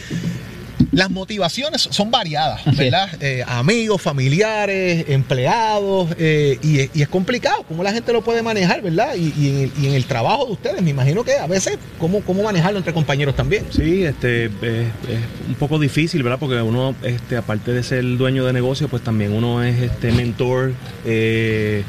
[0.93, 3.09] las motivaciones son variadas, Así ¿verdad?
[3.21, 8.43] Eh, amigos, familiares, empleados, eh, y, es- y es complicado cómo la gente lo puede
[8.43, 9.15] manejar, ¿verdad?
[9.17, 11.79] Y, y en el, y en el trabajo de ustedes, me imagino que a veces,
[11.99, 13.65] ¿cómo, cómo manejarlo entre compañeros también?
[13.71, 16.39] Sí, este, es, es un poco difícil, ¿verdad?
[16.39, 20.73] Porque uno, este, aparte de ser dueño de negocio, pues también uno es este mentor.
[21.05, 21.83] eh,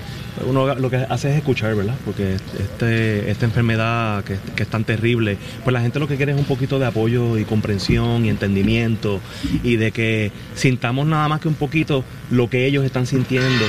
[0.48, 1.96] uno lo que hace es escuchar, ¿verdad?
[2.06, 6.32] Porque este, esta enfermedad que, que es tan terrible, pues la gente lo que quiere
[6.32, 9.20] es un poquito de apoyo y comprensión y entendimiento
[9.63, 13.65] y de que sintamos nada más que un poquito lo que ellos están sintiendo,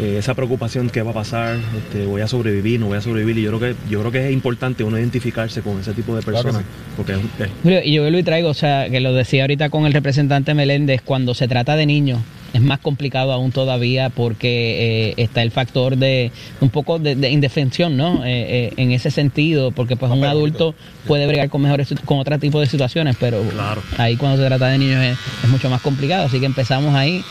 [0.00, 3.38] eh, esa preocupación que va a pasar, este, voy a sobrevivir, no voy a sobrevivir.
[3.38, 6.22] Y yo creo que yo creo que es importante uno identificarse con ese tipo de
[6.22, 6.92] Claro personas, sí.
[6.96, 9.86] porque es, es- Julio, y yo y traigo, o sea, que lo decía ahorita con
[9.86, 12.20] el representante Meléndez, cuando se trata de niños
[12.54, 17.28] es más complicado aún todavía porque eh, está el factor de un poco de, de
[17.30, 18.24] indefensión, ¿no?
[18.24, 20.74] Eh, eh, en ese sentido, porque pues un Papel, adulto
[21.06, 23.82] puede bregar con mejores con otro tipo de situaciones, pero Claro.
[23.98, 27.22] ahí cuando se trata de niños es, es mucho más complicado, así que empezamos ahí.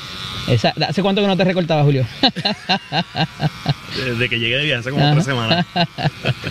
[0.48, 2.06] Esa- ¿Hace cuánto que no te recortaba, Julio?
[3.96, 5.14] desde que llegué de viaje hace como Ajá.
[5.14, 5.66] tres semanas.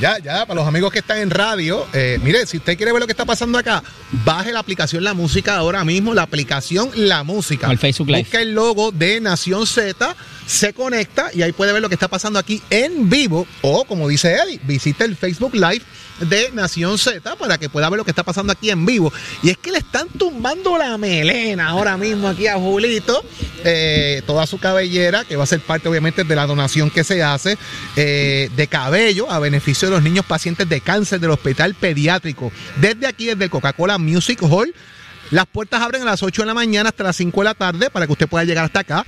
[0.00, 3.00] Ya, ya, para los amigos que están en radio, eh, mire, si usted quiere ver
[3.00, 3.82] lo que está pasando acá,
[4.24, 7.68] baje la aplicación La Música ahora mismo, la aplicación La Música.
[7.68, 8.22] Al Facebook Live.
[8.22, 12.08] Busca el logo de Nación Z, se conecta y ahí puede ver lo que está
[12.08, 13.46] pasando aquí en vivo.
[13.62, 15.82] O, como dice Eddie, visite el Facebook Live
[16.20, 19.12] de Nación Z para que pueda ver lo que está pasando aquí en vivo.
[19.42, 23.24] Y es que le están tumbando la melena ahora mismo aquí a Julito,
[23.64, 27.22] eh, toda su cabellera, que va a ser parte obviamente de la donación que se
[27.22, 27.56] hace
[27.96, 32.52] eh, de cabello a beneficio de los niños pacientes de cáncer del hospital pediátrico.
[32.80, 34.74] Desde aquí, desde el Coca-Cola Music Hall.
[35.30, 37.88] Las puertas abren a las 8 de la mañana hasta las 5 de la tarde
[37.88, 39.06] para que usted pueda llegar hasta acá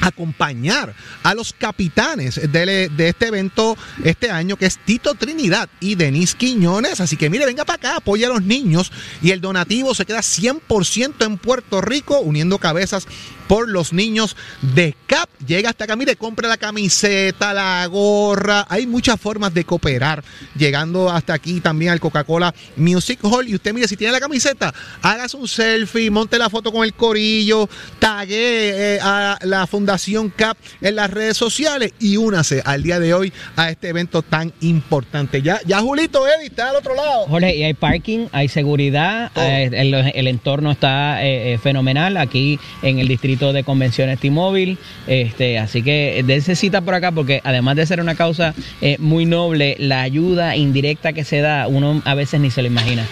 [0.00, 5.94] acompañar a los capitanes de, de este evento este año, que es Tito Trinidad y
[5.94, 7.00] Denise Quiñones.
[7.00, 10.20] Así que mire, venga para acá, apoya a los niños y el donativo se queda
[10.20, 13.06] 100% en Puerto Rico, uniendo cabezas
[13.46, 15.28] por los niños de CAP.
[15.46, 18.66] Llega hasta acá, mire, compra la camiseta, la gorra.
[18.68, 20.24] Hay muchas formas de cooperar.
[20.56, 23.48] Llegando hasta aquí también al Coca-Cola Music Hall.
[23.48, 26.94] Y usted, mire, si tiene la camiseta, hágase un selfie, monte la foto con el
[26.94, 32.98] corillo, tague eh, a la Fundación CAP en las redes sociales y únase al día
[32.98, 35.42] de hoy a este evento tan importante.
[35.42, 37.26] Ya, ya Julito Eddy está al otro lado.
[37.26, 42.98] Jorge, y hay parking, hay seguridad, eh, el, el entorno está eh, fenomenal aquí en
[42.98, 47.86] el distrito de convenciones T-Mobile, este, así que dense cita por acá porque además de
[47.86, 52.40] ser una causa eh, muy noble, la ayuda indirecta que se da, uno a veces
[52.40, 53.04] ni se lo imagina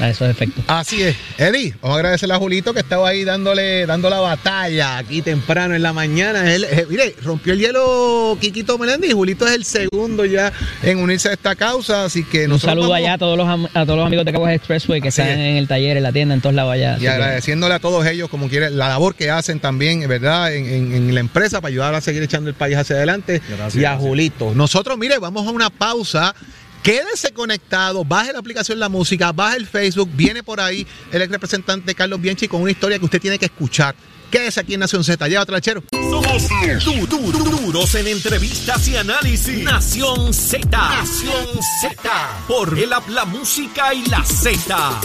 [0.00, 0.64] a esos efectos.
[0.68, 1.16] Así es.
[1.38, 5.74] Eddie, vamos a agradecerle a Julito que estaba ahí dándole, dando la batalla aquí temprano
[5.74, 6.52] en la mañana.
[6.52, 10.98] Él, eh, mire, rompió el hielo Quiquito Meléndez y Julito es el segundo ya en
[10.98, 12.04] unirse a esta causa.
[12.04, 14.32] Así que Un nosotros saludo vamos- allá a todos los a todos los amigos de
[14.32, 15.50] Caguas Expressway que Así están es.
[15.50, 16.96] en el taller, en la tienda, en todos lados allá.
[16.96, 20.54] Y que- agradeciéndole a todos ellos, como quiere, la labor que hacen también, ¿verdad?
[20.54, 23.40] En, en- en la empresa para ayudar a seguir echando el país hacia adelante.
[23.48, 24.00] Gracias, y a gracias.
[24.08, 24.52] Julito.
[24.54, 26.34] Nosotros, mire, vamos a una pausa
[26.82, 31.30] Quédese conectado, baje la aplicación La Música, baje el Facebook, viene por ahí el ex
[31.30, 33.94] representante Carlos Bianchi con una historia que usted tiene que escuchar.
[34.30, 35.26] Quédese aquí en Nación Z.
[35.26, 35.82] Lleva trachero.
[35.90, 36.48] Somos
[36.84, 39.64] du- du- du- duros en entrevistas y análisis.
[39.64, 40.66] Nación Z.
[40.70, 41.46] Nación
[41.80, 42.10] Z.
[42.46, 45.00] Por el app, la música y la Z.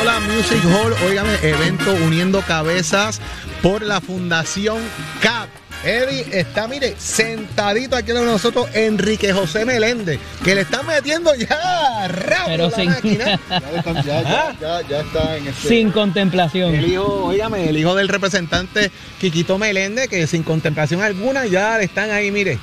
[0.00, 3.20] Hola Music Hall, óigame, evento uniendo cabezas
[3.62, 4.78] por la Fundación
[5.20, 5.48] CAP.
[5.86, 12.08] Eddie está, mire, sentadito aquí con nosotros, Enrique José Meléndez, que le están metiendo ya
[12.08, 13.40] rápido Pero la sin- máquina.
[13.86, 15.68] Ya, ya, ya, ya, ya está en este.
[15.68, 16.74] Sin contemplación.
[16.74, 21.84] El hijo, óigame, el hijo del representante Quiquito Meléndez, que sin contemplación alguna ya le
[21.84, 22.58] están ahí, mire,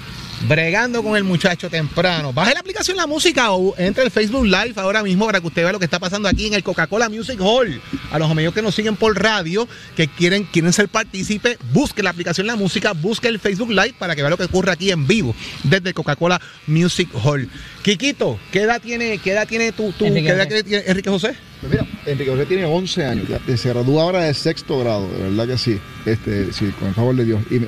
[0.47, 2.33] bregando con el muchacho temprano.
[2.33, 5.63] Baje la aplicación La Música o entre el Facebook Live ahora mismo para que usted
[5.63, 7.81] vea lo que está pasando aquí en el Coca-Cola Music Hall.
[8.11, 12.09] A los amigos que nos siguen por radio, que quieren, quieren ser partícipes, busque la
[12.09, 15.07] aplicación La Música, busque el Facebook Live para que vea lo que ocurre aquí en
[15.07, 17.49] vivo desde el Coca-Cola Music Hall.
[17.81, 21.35] Quiquito, ¿qué edad tiene, qué edad tiene tu, tu- Enrique qué edad tiene Enrique José?
[21.63, 25.29] Pues mira, Enrique José tiene 11 años, ya, se gradúa ahora de sexto grado, de
[25.29, 27.41] verdad que sí, este, sí, con el favor de Dios.
[27.49, 27.61] Y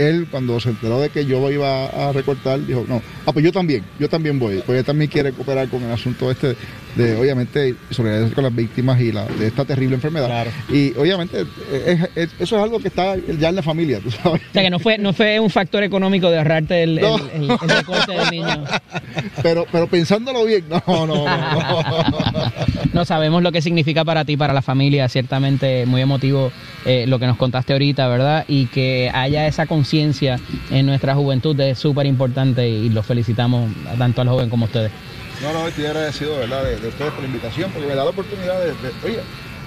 [0.00, 3.50] él cuando se enteró de que yo iba a recortar, dijo, no, ah, pues yo
[3.50, 6.54] también, yo también voy, porque él también quiere cooperar con el asunto este
[6.96, 10.26] de, obviamente, solidaridad con las víctimas y la, de esta terrible enfermedad.
[10.26, 10.50] Claro.
[10.68, 11.44] Y obviamente,
[11.86, 14.40] es- es- eso es algo que está ya en la familia, tú sabes.
[14.50, 17.16] O sea que no fue, no fue un factor económico de ahorrarte el, el- No.
[17.16, 18.64] el- el recorte del niño.
[19.42, 21.24] Pero, pero pensándolo bien, no, no, no.
[21.24, 22.52] no.
[22.92, 26.50] No sabemos lo que significa para ti, para la familia, ciertamente muy emotivo
[26.84, 28.44] eh, lo que nos contaste ahorita, ¿verdad?
[28.48, 30.40] Y que haya esa conciencia
[30.72, 34.90] en nuestra juventud es súper importante y los felicitamos tanto al joven como a ustedes.
[35.42, 38.10] No, no, estoy agradecido, ¿verdad?, de, de ustedes por la invitación, porque me da la
[38.10, 39.20] oportunidad de, de- oye,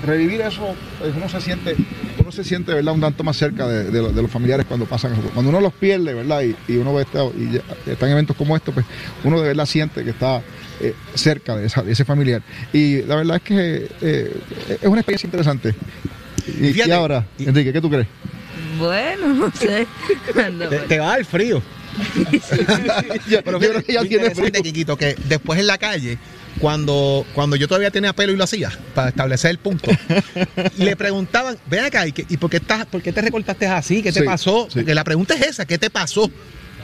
[0.05, 1.75] revivir eso, pues, uno se siente,
[2.19, 4.85] uno se siente, ¿verdad?, un tanto más cerca de, de lo- de los familiares cuando
[4.85, 5.21] pasan eso.
[5.33, 7.55] Cuando uno los pierde, ¿verdad?, y, y uno ve esto, y
[7.89, 8.85] están en eventos como estos, pues
[9.23, 10.41] uno de verdad siente que está
[10.79, 12.41] eh, cerca de, esa- de ese familiar.
[12.71, 14.37] Y la verdad es que eh,
[14.81, 15.73] es una experiencia interesante.
[16.45, 18.07] Y, ahora, y- Enrique, ¿qué tú crees?
[18.77, 19.87] Bueno, no sé.
[20.33, 21.61] Cuando- Te, te va a dar frío.
[23.43, 24.31] Pero yo creo que ya tiene.
[24.61, 26.17] Quiquito, que después en la calle,
[26.59, 29.91] cuando, cuando yo todavía tenía pelo y lo hacía, para establecer el punto,
[30.77, 34.01] le preguntaban, ven acá, ¿y, qué- y por, qué estás, por qué te recortaste así?
[34.01, 34.67] ¿Qué te Sí, pasó?
[34.69, 34.79] sí.
[34.79, 36.29] Porque la pregunta es esa, ¿qué te pasó?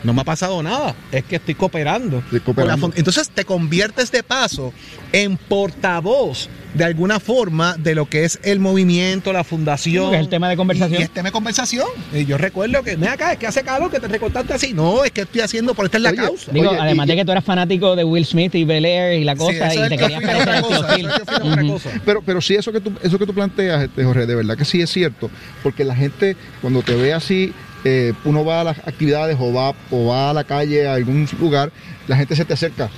[0.03, 2.19] No me ha pasado nada, es que estoy cooperando.
[2.19, 2.91] Estoy cooperando.
[2.95, 4.73] Entonces te conviertes de paso
[5.11, 10.13] en portavoz de alguna forma de lo que es el movimiento, la fundación.
[10.13, 10.99] Es el tema de conversación.
[10.99, 11.87] Y, y es tema de conversación.
[12.13, 14.73] Y yo recuerdo que, ven acá, es que hace calor que te recortaste así.
[14.73, 16.51] No, es que estoy haciendo, por esta es la Oye, causa.
[16.51, 19.19] Digo, Oye, además y- de que tú eras fanático de Will Smith y Bel Air
[19.19, 21.79] y la cosa, y te que querías parecer otra a Tío.
[22.05, 24.65] Pero, pero sí, eso que tú, eso que tú planteas, este, Jorge, de verdad que
[24.65, 25.29] sí es cierto,
[25.63, 27.51] porque la gente cuando te ve así,
[27.85, 31.27] eh, uno va a las actividades o va, o va a la calle a algún
[31.39, 31.71] lugar,
[32.07, 32.89] la gente se te acerca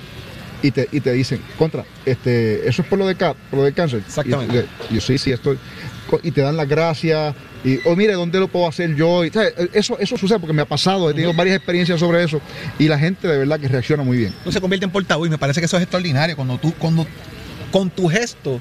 [0.63, 3.65] y te, y te dicen, contra, este, eso es por lo de, ca- por lo
[3.65, 4.03] del cáncer.
[4.05, 4.65] Exactamente.
[4.89, 5.57] Y, y yo sí, sí, estoy.
[6.23, 7.33] Y te dan las gracias.
[7.63, 9.23] Y, o mire, ¿dónde lo puedo hacer yo?
[9.23, 9.53] Y, ¿sabes?
[9.73, 12.41] Eso, eso sucede porque me ha pasado, he tenido varias experiencias sobre eso.
[12.79, 14.33] Y la gente de verdad que reacciona muy bien.
[14.43, 17.07] Tú se convierte en portavoz y me parece que eso es extraordinario cuando tú, cuando
[17.71, 18.59] con tu gesto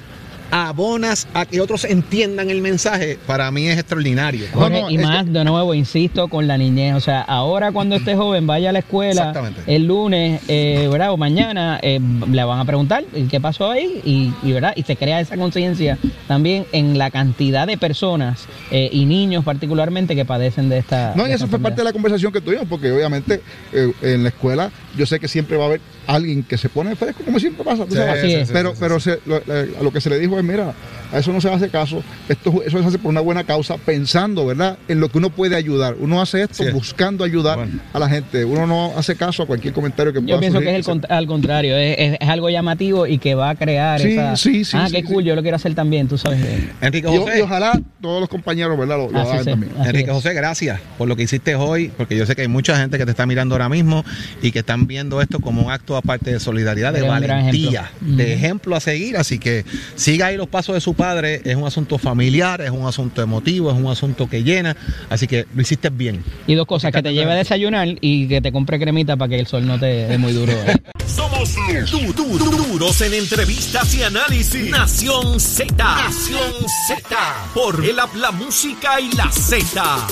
[0.51, 4.45] abonas a que otros entiendan el mensaje, para mí es extraordinario.
[4.53, 6.95] No, Jorge, no, y es más, de nuevo, insisto, con la niñez.
[6.95, 9.61] O sea, ahora cuando esté joven vaya a la escuela Exactamente.
[9.67, 11.11] el lunes, eh, ¿verdad?
[11.11, 14.73] O mañana, eh, le van a preguntar ¿y qué pasó ahí y, y, ¿verdad?
[14.75, 20.15] Y se crea esa conciencia también en la cantidad de personas eh, y niños particularmente
[20.15, 21.13] que padecen de esta.
[21.15, 23.41] No, y eso fue parte de la conversación que tuvimos, porque obviamente
[23.73, 26.95] eh, en la escuela yo sé que siempre va a haber alguien que se pone
[26.95, 28.49] fresco, como siempre pasa, Sí, sabes.
[28.51, 30.73] Pero sí, pero se- lo, a lo que se le dijo es, mira,
[31.13, 34.45] a eso no se hace caso, esto, eso se hace por una buena causa, pensando,
[34.45, 35.95] ¿verdad?, en lo que uno puede ayudar.
[35.99, 36.71] Uno hace esto Sí.
[36.71, 37.79] buscando ayudar Bueno.
[37.91, 38.45] a la gente.
[38.45, 41.05] Uno no hace caso a cualquier comentario que pueda Yo pienso que es el cont-
[41.09, 44.35] al contrario, es, es- es algo llamativo y que va a crear Sí, esa.
[44.37, 45.07] sí, sí, ah, sí, qué sí.
[45.13, 46.39] cool, yo lo quiero hacer también, tú sabes.
[46.79, 47.39] Enrique Y, José.
[47.39, 49.73] y ojalá todos los compañeros, ¿verdad?, lo, hagan también.
[49.83, 50.15] Enrique es.
[50.15, 53.03] José, gracias por lo que hiciste hoy, porque yo sé que hay mucha gente que
[53.03, 54.05] te está mirando ahora mismo
[54.41, 58.15] y que están viendo esto como un acto aparte de solidaridad, de valentía, ejemplo.
[58.17, 59.17] de ejemplo a seguir.
[59.17, 61.41] Así que siga ahí los pasos de su padre.
[61.45, 64.75] Es un asunto familiar, es un asunto emotivo, es un asunto que llena.
[65.09, 66.23] Así que lo hiciste bien.
[66.47, 69.39] Y dos cosas, que te lleve a desayunar y que te compre cremita para que
[69.39, 70.51] el sol no te dé muy duro.
[70.53, 70.75] ¿eh?
[71.05, 71.53] Somos
[71.91, 74.69] du- du- du- duros en entrevistas y análisis.
[74.69, 75.73] Nación Z.
[75.75, 76.51] Nación
[76.87, 77.17] Z.
[77.53, 80.07] Por el app, la música y la Z.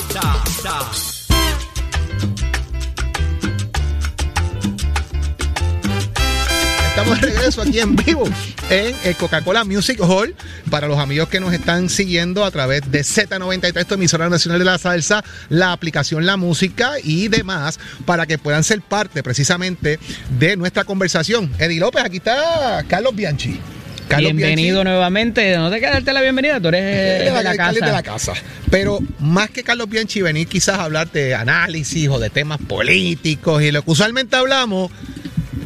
[7.00, 8.28] estamos de regreso aquí en vivo
[8.68, 10.34] en el Coca-Cola Music Hall.
[10.70, 14.66] Para los amigos que nos están siguiendo a través de Z93, tu emisora nacional de
[14.66, 19.98] la salsa, la aplicación La Música y demás, para que puedan ser parte precisamente
[20.38, 21.50] de nuestra conversación.
[21.58, 23.58] Eddie López, aquí está Carlos Bianchi.
[24.06, 24.90] Carlos Bienvenido Bianchi.
[24.90, 25.56] nuevamente.
[25.56, 28.32] No te queda darte la bienvenida, tú eres eh, de la Carlos de la casa.
[28.32, 28.44] casa.
[28.70, 33.62] Pero más que Carlos Bianchi venir quizás a hablar de análisis o de temas políticos
[33.62, 34.90] y lo que usualmente hablamos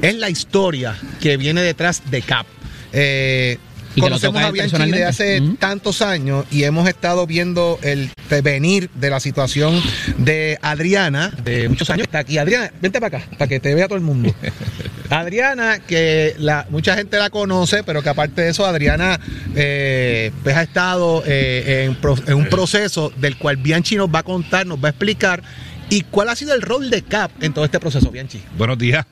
[0.08, 2.46] es la historia que viene detrás de CAP.
[2.92, 3.58] Eh,
[3.98, 5.04] conocemos a Bianchi de personalmente.
[5.04, 8.10] hace tantos años y hemos estado viendo el
[8.42, 9.80] venir de la situación
[10.18, 12.04] de Adriana de muchos años.
[12.06, 12.38] Está aquí.
[12.38, 14.34] Adriana, vente para acá, para que te vea todo el mundo.
[15.10, 19.20] Adriana, que la, mucha gente la conoce, pero que aparte de eso, Adriana
[19.54, 24.20] eh, pues ha estado eh, en, pro- en un proceso del cual Bianchi nos va
[24.20, 25.42] a contar, nos va a explicar.
[25.90, 28.42] ¿Y cuál ha sido el rol de CAP en todo este proceso, Bianchi?
[28.56, 29.04] Buenos días,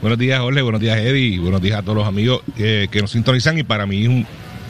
[0.00, 3.10] buenos días Jorge, buenos días Eddie, buenos días a todos los amigos eh, que nos
[3.10, 4.26] sintonizan y para mí un,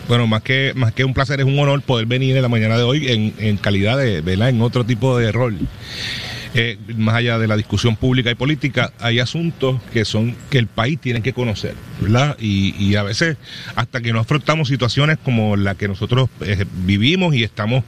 [0.09, 2.77] bueno, más que, más que un placer, es un honor poder venir en la mañana
[2.77, 4.49] de hoy en, calidad de, ¿verdad?
[4.49, 5.59] En otro tipo de rol.
[6.55, 10.67] Eh, más allá de la discusión pública y política, hay asuntos que son que el
[10.67, 12.37] país tiene que conocer, ¿verdad?
[12.39, 13.39] Y, a veces,
[13.75, 17.85] hasta que no afrontamos situaciones como la que nosotros eh, vivimos y estamos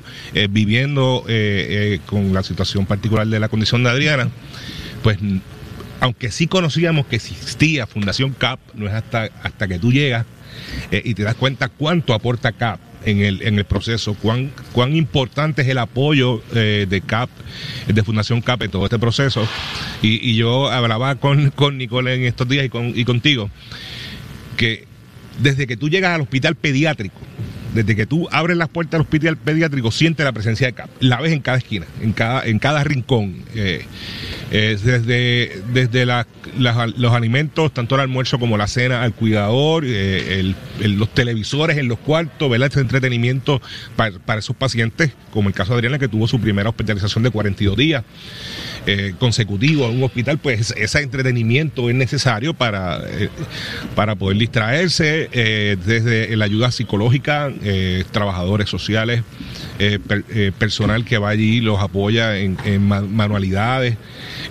[0.49, 1.27] viviendo
[2.07, 4.31] con la situación particular de la condición de Adriana,
[5.03, 5.19] pues
[6.05, 10.27] aunque sí conocíamos que existía Fundación CAP, no es hasta, hasta que tú llegas
[10.91, 14.95] eh, y te das cuenta cuánto aporta CAP en el, en el proceso, cuán, cuán
[14.97, 17.31] importante es el apoyo eh, de CAP,
[17.89, 19.49] de Fundación CAP en todo este proceso.
[20.03, 23.49] Y, y yo hablaba con, con Nicole en estos días y, con, y contigo,
[24.59, 24.87] que
[25.39, 27.17] desde que tú llegas al hospital pediátrico,
[27.75, 30.89] desde que tú abres las puertas del hospital pediátrico, sientes la presencia de CAP.
[31.01, 33.37] La ves en cada esquina, en cada, en cada rincón.
[34.51, 40.55] Eh, desde desde la- los alimentos, tanto el almuerzo como la cena, al cuidador, eh,
[40.81, 42.69] los televisores en los cuartos, ¿verdad?
[42.69, 43.61] Este entretenimiento
[43.97, 47.77] para, esos pacientes, como el caso de Adriana, que tuvo su primera hospitalización de 42
[47.77, 48.05] días
[48.87, 53.01] eh, consecutivos en un hospital, pues ese entretenimiento es necesario para,
[53.97, 55.29] para poder distraerse,
[55.85, 59.23] desde la ayuda psicológica, eh, trabajadores sociales,
[59.79, 59.99] eh,
[60.31, 63.97] eh, personal que va allí los apoya en, en ma- manualidades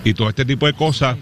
[0.04, 1.16] y todo este tipo de cosas.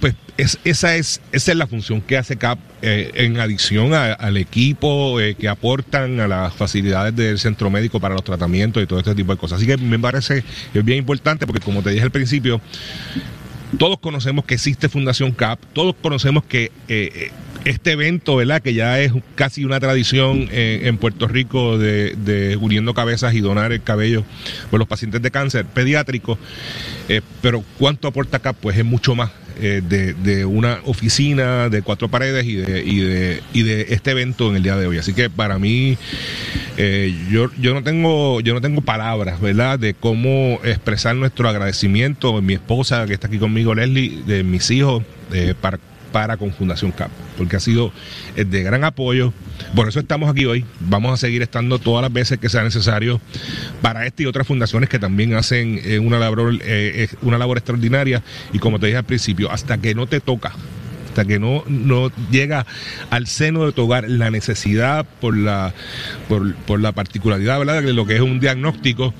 [0.00, 5.16] Pues es- esa, es, esa es la función que hace CAP en adición al equipo
[5.38, 9.32] que aportan a las facilidades del centro médico para los tratamientos y todo este tipo
[9.32, 9.56] de cosas.
[9.58, 12.60] Así que me parece bien importante porque como te dije al principio,
[13.78, 16.70] todos conocemos que existe Fundación CAP, todos conocemos que
[17.64, 18.60] este evento, ¿verdad?
[18.62, 23.40] Que ya es casi una tradición eh, en Puerto Rico de, de uniendo cabezas y
[23.40, 24.24] donar el cabello
[24.70, 26.38] por los pacientes de cáncer pediátrico.
[27.08, 28.56] Eh, pero ¿cuánto aporta CAP?
[28.60, 29.30] Pues es mucho más.
[29.60, 34.10] eh, de, de una oficina de cuatro paredes y de, y, de, y de este
[34.12, 34.98] evento en el día de hoy.
[34.98, 35.96] Así que para mí,
[36.76, 39.78] eh, yo, yo no tengo, yo no tengo palabras, ¿verdad?
[39.78, 42.40] De cómo expresar nuestro agradecimiento.
[42.42, 45.78] Mi esposa, que está aquí conmigo, Leslie, de mis hijos, eh, para,
[46.14, 47.90] para con Fundación CAP, porque ha sido
[48.36, 49.32] eh, de gran apoyo.
[49.74, 50.64] Por eso estamos aquí hoy.
[50.78, 53.20] Vamos a seguir estando todas las veces que sea necesario
[53.82, 58.22] para esta y otras fundaciones que también hacen eh, una, labor, eh, una labor extraordinaria.
[58.52, 60.52] Y como te dije al principio, hasta que no te toca
[61.14, 62.66] hasta que no, no llega
[63.10, 65.72] al seno de tu hogar la necesidad por la,
[66.28, 67.84] por, por la particularidad ¿verdad?
[67.84, 69.14] de lo que es un diagnóstico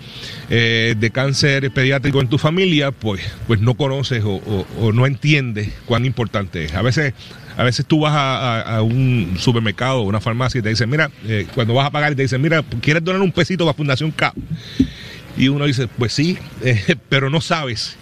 [0.50, 6.04] eh, de cáncer pediátrico en tu familia, pues, pues no conoces o, no entiendes cuán
[6.04, 6.74] importante es.
[6.74, 7.14] A veces,
[7.56, 11.46] a veces tú vas a, un supermercado o una farmacia y te dicen, mira, eh,
[11.54, 14.34] cuando vas a pagar y te dicen, mira, ¿quieres donar un pesito para Fundación CAP?
[15.36, 17.96] Y uno dice, pues sí, eh, pero no sabes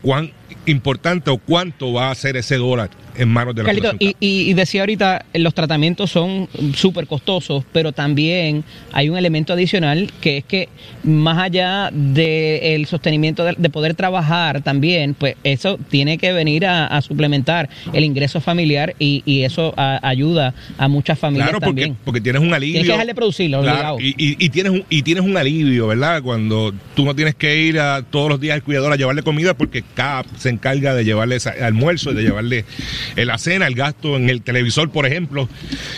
[0.00, 0.30] cuán
[0.64, 4.50] importante o cuánto va a ser ese dólar en manos de la Carlito, y, y-
[4.50, 10.38] y decía ahorita, los tratamientos son súper costosos, pero también hay un elemento adicional que
[10.38, 10.68] es que
[11.04, 16.86] más allá del sostenimiento de, de poder trabajar también, pues eso tiene que venir a,
[16.86, 21.82] a suplementar el ingreso familiar y, y eso a- ayuda a muchas familias Claro, porque,
[21.82, 21.96] también.
[22.04, 22.74] porque tienes un alivio.
[22.74, 25.86] Tienes que dejar de producirlo, Claro, y, y- y tienes un, y tienes un alivio,
[25.88, 26.22] ¿verdad?
[26.22, 29.54] Cuando tú no tienes que ir a, todos los días al cuidador a llevarle comida
[29.54, 32.64] porque CAP se encarga de llevarle almuerzo, de llevarle
[33.14, 35.48] eh, la cena, el gasto en el televisor, por ejemplo,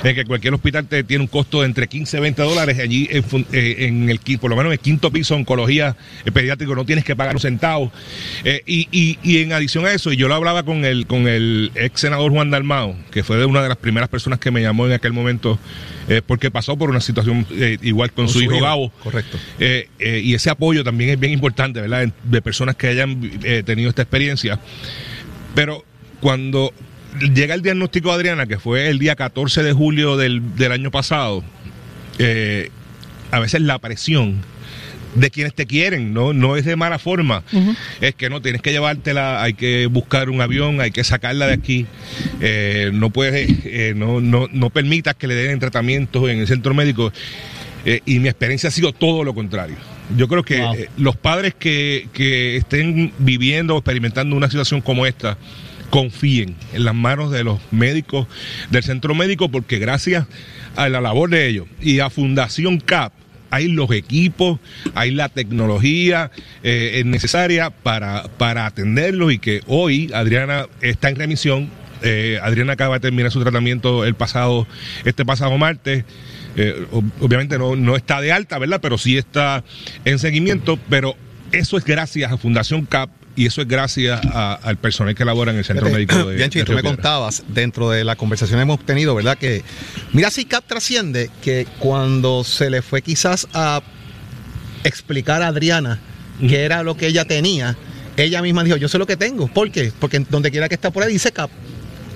[0.05, 2.79] en que cualquier hospital te tiene un costo de entre 15 y 20 dólares.
[2.79, 6.75] Allí, en, eh, en el, por lo menos en el quinto piso, oncología eh, pediátrico,
[6.75, 7.91] no tienes que pagar un centavo.
[8.45, 11.29] Eh, y, y- y en adición a eso, y yo lo hablaba con el, con
[11.29, 14.61] el ex senador Juan Dalmao, que fue de una de las primeras personas que me
[14.61, 15.59] llamó en aquel momento,
[16.09, 18.91] eh, porque pasó por una situación eh, igual con, su, hijo Gabo.
[19.03, 19.39] Correcto.
[20.01, 22.03] Y ese apoyo también es bien importante, ¿verdad?
[22.05, 23.21] En- De personas que hayan
[23.65, 24.59] tenido esta experiencia.
[25.55, 25.85] Pero
[26.21, 26.73] cuando
[27.35, 30.91] llega el diagnóstico de Adriana, que fue el día 14 de julio del, del año
[30.91, 31.43] pasado,
[32.19, 32.71] eh,
[33.31, 34.43] a veces la presión
[35.15, 37.43] de quienes te quieren, no, no es de mala forma,
[38.01, 41.55] es que no, tienes que llevártela, hay que buscar un avión, hay que sacarla de
[41.55, 41.87] aquí,
[42.41, 46.75] eh, no puedes, eh, no, no, no permitas que le den tratamiento en el centro
[46.75, 47.13] médico.
[47.85, 49.77] Eh, y mi experiencia ha sido todo lo contrario.
[50.17, 50.77] Yo creo que Wow.
[50.99, 55.39] los padres que, que estén viviendo o experimentando una situación como esta,
[55.91, 58.27] confíen en las manos de los médicos
[58.71, 60.27] del centro médico, porque gracias
[60.77, 63.13] a la labor de ellos y a Fundación CAP,
[63.51, 64.61] hay los equipos,
[64.95, 66.31] hay la tecnología
[66.63, 71.71] eh, es necesaria para, para atenderlos y que hoy Adriana está en remisión.
[72.03, 74.67] Eh, Adriana acaba de terminar su tratamiento el pasado,
[75.07, 76.05] este pasado martes.
[76.57, 78.81] Eh, ob- obviamente no, no está de alta, ¿verdad?
[78.83, 79.65] Pero sí está
[80.05, 80.79] en seguimiento.
[80.91, 81.17] Pero
[81.51, 85.53] eso es gracias a Fundación CAP y eso es gracias a- al personal que labora
[85.53, 88.59] en el Centro Fíjate, Médico de, Bianchi, de tú me contabas dentro de la conversación
[88.59, 89.39] que hemos tenido, ¿verdad?
[89.39, 89.63] Que
[90.13, 93.81] mira si Cap trasciende que cuando se le fue quizás a
[94.85, 96.01] explicar a Adriana
[96.41, 97.77] qué era lo que ella tenía,
[98.17, 99.49] ella misma dijo, yo sé lo que tengo.
[99.49, 99.93] ¿Por qué?
[99.99, 101.51] Porque donde quiera que está por ahí dice Cap.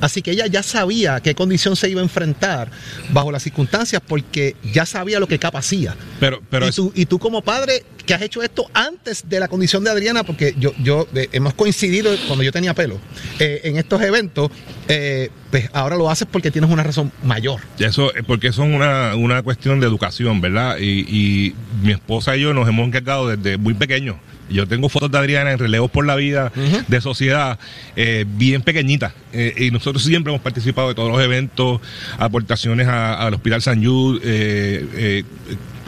[0.02, 2.68] Así que ella ya sabía qué condición se iba a enfrentar
[3.10, 5.96] bajo las circunstancias porque ya sabía lo que Cap hacía.
[6.20, 9.38] Pero, pero y, es- tú, y tú como padre que has hecho esto antes de
[9.38, 12.98] la condición de Adriana, porque yo, yo eh, hemos coincidido cuando yo tenía pelo
[13.38, 14.50] eh, en estos eventos,
[14.88, 17.60] eh, pues ahora lo haces porque tienes una razón mayor.
[17.78, 20.78] Eso, eh, porque eso es una, una cuestión de educación, ¿verdad?
[20.80, 24.16] Y, y mi esposa y yo nos hemos encargado desde muy pequeños.
[24.52, 26.52] Yo tengo fotos de Adriana en relevos por la vida
[26.88, 27.58] de sociedad
[27.96, 29.12] eh, bien pequeñitas.
[29.32, 31.80] Eh, y nosotros siempre hemos participado de todos los eventos,
[32.18, 35.24] aportaciones a- al Hospital San Jude, eh,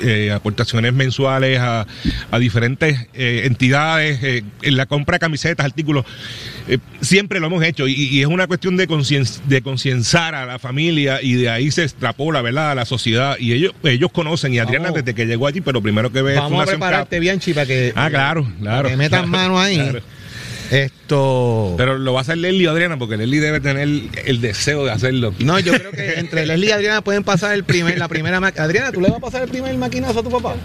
[0.03, 1.87] eh, aportaciones mensuales a,
[2.31, 6.05] a diferentes eh, entidades, eh, en la compra de camisetas, artículos.
[6.67, 10.47] Eh, siempre lo hemos hecho y, y es una cuestión de concien- de concienciar a
[10.47, 13.37] la familia y de ahí se extrapola, ¿verdad?, a la sociedad.
[13.39, 15.05] Y ellos ellos conocen, y Adriana Vamos.
[15.05, 17.21] desde que llegó allí, pero primero que ve Vamos a prepararte, Cap.
[17.21, 18.89] Bianchi, para que, Ah, claro, claro.
[18.89, 19.77] que metan claro, mano ahí.
[19.79, 20.01] claro.
[20.71, 21.75] Esto.
[21.77, 23.89] Pero lo va a hacer Leslie o Adriana, porque Leslie debe tener
[24.25, 25.35] el deseo de hacerlo.
[25.41, 28.53] no, yo creo que entre Leslie y Adriana pueden pasar el primer, la primera ma-
[28.57, 30.57] Adriana, ¿tú le vas a pasar el primer maquinazo a tu papá?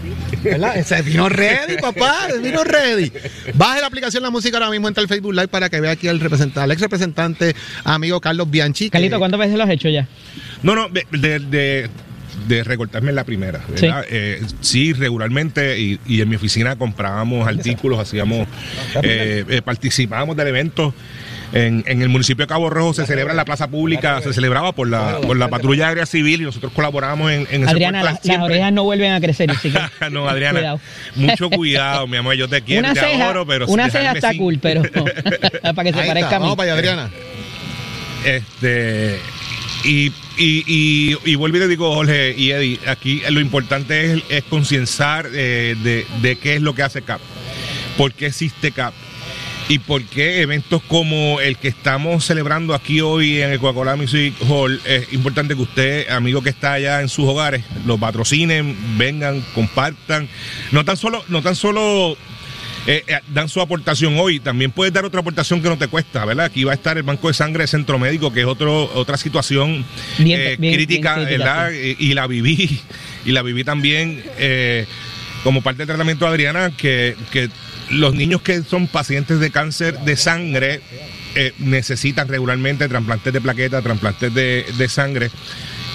[0.43, 0.77] ¿Verdad?
[0.77, 3.11] Ese vino ready, papá, ese vino ready.
[3.55, 6.07] Baje la aplicación La Música ahora mismo, entra al Facebook Live para que vea aquí
[6.07, 8.85] al representante, al ex representante, amigo Carlos Bianchi.
[8.85, 10.07] que- Carlito, ¿cuántas veces lo has hecho ya?
[10.63, 11.89] No, no, de, de, de-
[12.47, 14.05] de recortarme en la primera, ¿verdad?
[14.09, 18.47] Eh, sí, regularmente, y, y en mi oficina comprábamos artículos, hacíamos,
[19.03, 20.93] eh, eh, participábamos del evento.
[21.51, 24.71] En, en el municipio de Cabo Rojo se celebra en la plaza pública, se celebraba
[24.73, 28.19] por la, por la patrulla aérea civil y nosotros colaborábamos en, en ese Adriana, la-
[28.23, 29.49] las orejas no vuelven a crecer.
[29.49, 29.79] así que
[30.11, 30.79] no, Adriana, Cuidado.
[31.15, 34.29] mucho cuidado, mi amor, yo te quiero, una te ceja, adoro, pero una ceja está
[34.29, 34.83] sin- cool, pero
[35.75, 36.43] para que se Ahí parezca está, a mí.
[36.43, 37.09] Vamos para allá, Adriana.
[38.25, 39.19] Este.
[39.83, 44.23] Y, y, y, y vuelvo y te digo, Jorge y Eddie, aquí lo importante es,
[44.29, 47.21] es concienciar eh, de, de qué es lo que hace CAP,
[47.97, 48.93] por qué existe CAP
[49.69, 53.95] y por qué eventos como el que estamos celebrando aquí hoy en el Coca-Cola
[54.49, 59.45] Hall, es importante que usted, amigo que está allá en sus hogares, lo patrocinen, vengan,
[59.53, 60.27] compartan.
[60.71, 62.17] No tan solo, no tan solo
[62.87, 64.39] eh, eh, dan su aportación hoy.
[64.39, 66.45] También puedes dar otra aportación que no te cuesta, ¿verdad?
[66.45, 69.17] Aquí va a estar el Banco de Sangre de Centro Médico, que es otro, otra
[69.17, 69.85] situación
[70.17, 71.71] Bien- eh, bien- crítica, bien ¿verdad?
[71.71, 72.81] Y, y la viví,
[73.25, 74.23] y la viví también
[75.43, 77.49] como parte del tratamiento de Adriana, que, que
[77.89, 80.81] los niños que son pacientes de cáncer de sangre
[81.35, 85.31] eh, necesitan regularmente trasplantes de plaquetas, trasplantes de, de sangre,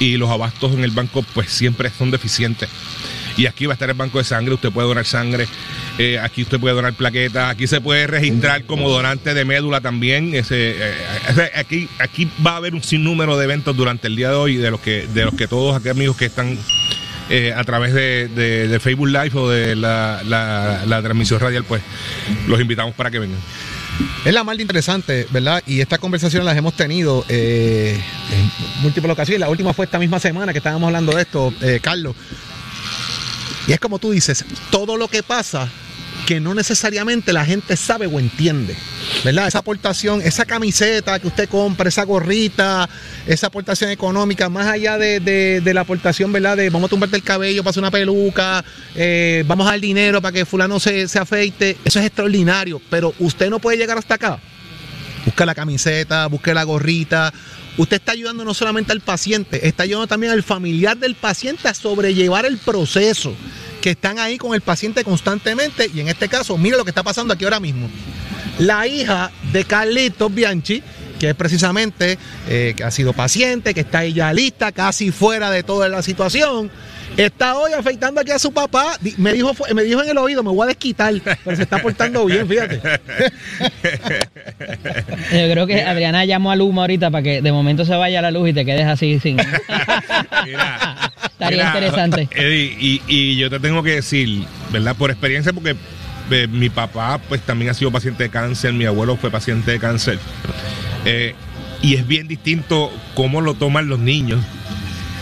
[0.00, 2.68] y los abastos en el banco pues siempre son deficientes.
[3.36, 5.48] Y aquí va a estar el banco de sangre, usted puede donar sangre,
[5.98, 10.34] eh, aquí usted puede donar plaquetas, aquí se puede registrar como donante de médula también.
[10.34, 10.94] Ese, eh,
[11.36, 14.56] eh, aquí, aquí va a haber un sinnúmero de eventos durante el día de hoy,
[14.56, 16.56] de los que, de los que todos aquellos amigos que están
[17.28, 21.82] eh, a través de, de- Facebook Live o de la, la- transmisión radial, pues
[22.46, 23.40] los invitamos para que vengan.
[24.24, 25.62] Es la más interesante, ¿verdad?
[25.66, 28.00] Y estas conversaciones las hemos tenido en
[28.82, 29.40] múltiples ocasiones.
[29.40, 32.14] La última fue esta misma semana que estábamos hablando de esto, Carlos.
[33.66, 35.68] Y es como tú dices, todo lo que pasa
[36.26, 38.74] que no necesariamente la gente sabe o entiende,
[39.24, 39.46] ¿verdad?
[39.48, 42.88] Esa aportación, esa camiseta que usted compra, esa gorrita,
[43.26, 46.56] esa aportación económica, más allá de, de- la aportación, ¿verdad?
[46.56, 50.22] De vamos a tumbarte el cabello para hacer una peluca, eh, vamos a dar dinero
[50.22, 54.14] para que fulano se, se afeite, eso es extraordinario, pero usted no puede llegar hasta
[54.14, 54.38] acá.
[55.26, 57.32] Busca la camiseta, busque la gorrita.
[57.76, 61.74] Usted está ayudando no solamente al paciente, está ayudando también al familiar del paciente a
[61.74, 63.34] sobrellevar el proceso.
[63.80, 65.90] Que están ahí con el paciente constantemente.
[65.92, 67.90] Y en este caso, mire lo que está pasando aquí ahora mismo.
[68.58, 70.82] La hija de Carlitos Bianchi,
[71.18, 72.18] que es precisamente
[72.48, 76.70] eh, que ha sido paciente, que está ella lista, casi fuera de toda la situación.
[77.16, 78.98] Está hoy afeitando aquí a su papá.
[79.18, 82.24] Me dijo, me dijo en el oído, me voy a desquitar, pero se está portando
[82.26, 82.76] bien, fíjate.
[85.32, 88.30] Yo creo que Adriana llamó a Luma ahorita para que de momento se vaya la
[88.30, 89.36] luz y te quedes así sin.
[90.44, 92.28] Mira, Estaría mira, interesante.
[92.32, 94.94] Eddie, y, y yo te tengo que decir, ¿verdad?
[94.96, 95.76] Por experiencia, porque
[96.30, 99.78] eh, mi papá pues también ha sido paciente de cáncer, mi abuelo fue paciente de
[99.78, 100.18] cáncer.
[101.04, 101.34] Eh,
[101.82, 104.40] y es bien distinto cómo lo toman los niños.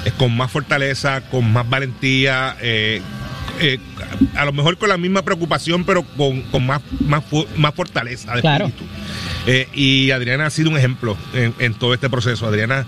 [0.04, 3.00] Es con más fortaleza, con más valentía, eh,
[3.60, 3.78] eh,
[4.34, 7.22] a lo mejor con la misma preocupación, pero con, con más, más,
[7.56, 8.66] más fortaleza de Claro.
[8.66, 8.90] espíritu.
[9.46, 12.46] Eh, y Adriana ha sido un ejemplo en, en todo este proceso.
[12.46, 12.86] Adriana,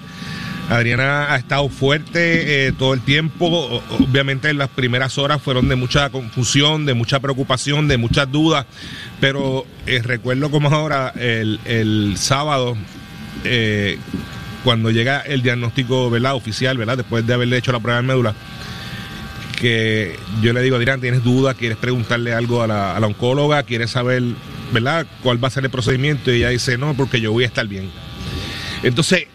[0.70, 3.82] Adriana ha estado fuerte eh, todo el tiempo.
[4.00, 8.66] Obviamente las primeras horas fueron de mucha confusión, de mucha preocupación, de muchas dudas.
[9.20, 12.76] Pero eh, recuerdo como ahora el, el sábado,
[13.44, 13.98] eh,
[14.64, 16.34] cuando llega el diagnóstico ¿verdad?
[16.34, 16.96] oficial, ¿verdad?
[16.96, 18.34] después de haberle hecho la prueba de médula,
[19.60, 21.54] que yo le digo, Adrián, ¿tienes dudas?
[21.54, 23.62] ¿Quieres preguntarle algo a la, a la oncóloga?
[23.62, 24.22] ¿Quieres saber,
[24.72, 26.32] ¿verdad?, cuál va a ser el procedimiento?
[26.32, 27.90] Y ella dice, no, porque yo voy a estar bien.
[28.82, 29.26] Entonces,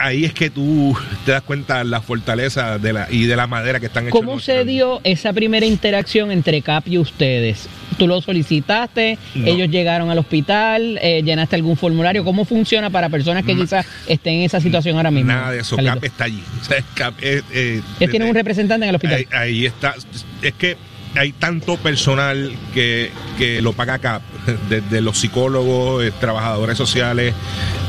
[0.00, 3.78] ahí es que tú te das cuenta la fortaleza de la, y de la madera
[3.80, 4.18] que están hechos.
[4.18, 7.68] ¿Cómo se dio esa primera interacción entre CAP y ustedes?
[7.98, 9.18] ¿Tú lo solicitaste?
[9.34, 9.46] No.
[9.46, 10.98] ¿Ellos llegaron al hospital?
[11.02, 12.24] Eh, ¿Llenaste algún formulario?
[12.24, 15.32] ¿Cómo funciona para personas que Ma- quizás estén en esa situación ahora mismo?
[15.32, 15.76] Nada de eso?
[15.76, 16.42] CAP está allí.
[16.60, 19.18] O sea, CAP, eh, eh, tienen un desde- representante en el hospital.
[19.18, 19.94] Ahí, ahí está.
[20.42, 20.76] Es que
[21.16, 24.22] hay tanto personal que, que lo paga CAP,
[24.68, 27.34] desde los psicólogos, eh, trabajadores sociales,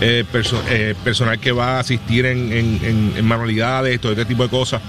[0.02, 0.26] eh,
[0.70, 4.82] eh, personal que va a asistir en, manualidades, todo este tipo de cosas.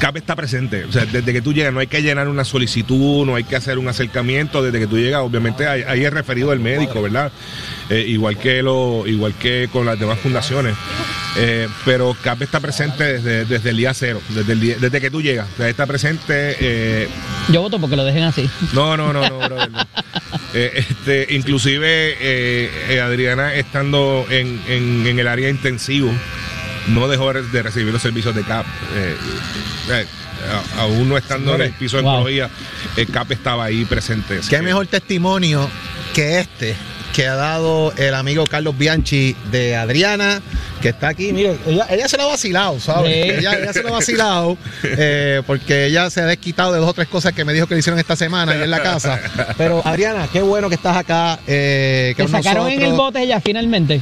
[0.00, 0.84] CAP está presente.
[0.84, 3.56] O sea, desde que tú llegas, no hay que llenar una solicitud, no hay que
[3.56, 4.62] hacer un acercamiento.
[4.62, 7.32] Desde que tú llegas, obviamente, ahí, es referido el médico, ¿verdad?
[7.90, 10.74] Igual que lo, igual que con las demás fundaciones.
[11.36, 15.10] Eh, pero CAP está presente desde, desde el día cero, desde, el día- desde que
[15.10, 15.46] tú llegas.
[15.54, 16.56] O sea, está presente.
[16.58, 17.08] eh,
[17.50, 18.48] Yo voto porque lo dejen así.
[18.72, 19.78] no, no, no, no, brother, no.
[20.54, 26.10] Eh, este, inclusive eh, eh, Adriana estando en, en- en el área intensivo
[26.88, 28.64] no dejó de recibir los servicios de CAP.
[28.96, 29.16] Eh,
[29.90, 30.06] eh,
[30.76, 32.26] a- aún no estando en el piso de Wow.
[32.96, 34.40] el CAP estaba ahí presente.
[34.48, 35.68] Qué que- mejor testimonio
[36.14, 36.74] que este
[37.12, 40.40] que ha dado el amigo Carlos Bianchi de Adriana,
[40.78, 41.32] que está aquí.
[41.32, 43.12] Mire, ella, ella se lo ha vacilado, ¿sabes?
[43.12, 43.30] Sí.
[43.30, 46.92] Ella, ella se lo ha vacilado eh, porque ella se ha desquitado de dos o
[46.94, 49.20] tres cosas que me dijo que le hicieron esta semana ahí en la casa.
[49.56, 51.38] Pero Adriana, qué bueno que estás acá.
[51.46, 54.00] Eh, que ¿Te sacaron en el bote ya finalmente?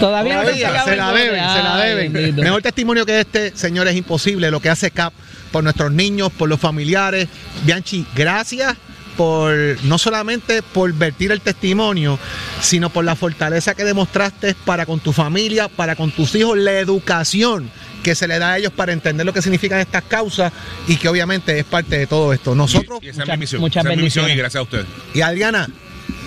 [0.00, 2.12] Todavía, no Todavía, se el la deben, se la deben.
[2.12, 2.42] bendito.
[2.42, 5.12] Mejor testimonio que este, señores, es imposible lo que hace CAP
[5.50, 7.28] por nuestros niños, por los familiares.
[7.64, 8.76] Bianchi, gracias
[9.16, 9.54] por
[9.84, 12.18] no solamente por vertir el testimonio,
[12.60, 16.72] sino por la fortaleza que demostraste para con tu familia, para con tus hijos, la
[16.78, 17.70] educación
[18.02, 20.52] que se le da a ellos para entender lo que significan estas causas
[20.88, 22.54] y que obviamente es parte de todo esto.
[22.54, 23.60] Nosotros Y esa es Muchas- mi misión.
[23.60, 24.86] muchas esa es mi misión y gracias a ustedes.
[25.14, 25.68] y Adriana,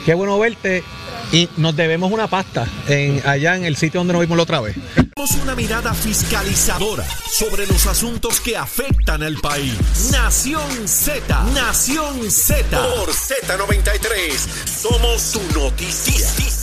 [0.06, 0.84] qué bueno verte
[1.32, 4.62] y nos debemos una pasta en, allá en el sitio donde nos vimos la otra
[4.62, 4.76] vez.
[4.93, 10.10] Tenemos una mirada fiscalizadora sobre los asuntos que afectan al país.
[10.12, 12.66] Nación Z, Nación Z.
[12.70, 14.32] Por Z93,
[14.82, 16.55] somos tu noticia.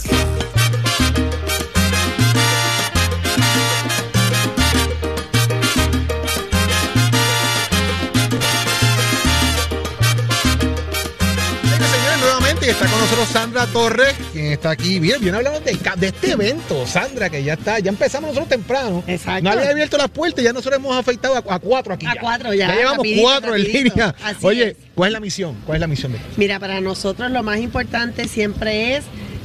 [12.70, 14.98] Está con nosotros Sandra Torres, quien está aquí.
[14.98, 15.72] Bien, bien hablamos de,
[16.06, 19.02] este evento, Sandra, que ya está, ya empezamos nosotros temprano.
[19.06, 19.42] Exacto.
[19.42, 22.06] No había abierto las puertas y ya nosotros hemos afeitado a, a cuatro aquí.
[22.06, 23.94] A cuatro ya, Ya llevamos rapidito, cuatro en rapidito.
[23.94, 24.14] línea.
[24.22, 24.76] Así Oye, es.
[24.94, 25.56] ¿cuál es la misión?
[25.66, 29.04] ¿Cuál es la misión de Mira, para nosotros lo más importante siempre es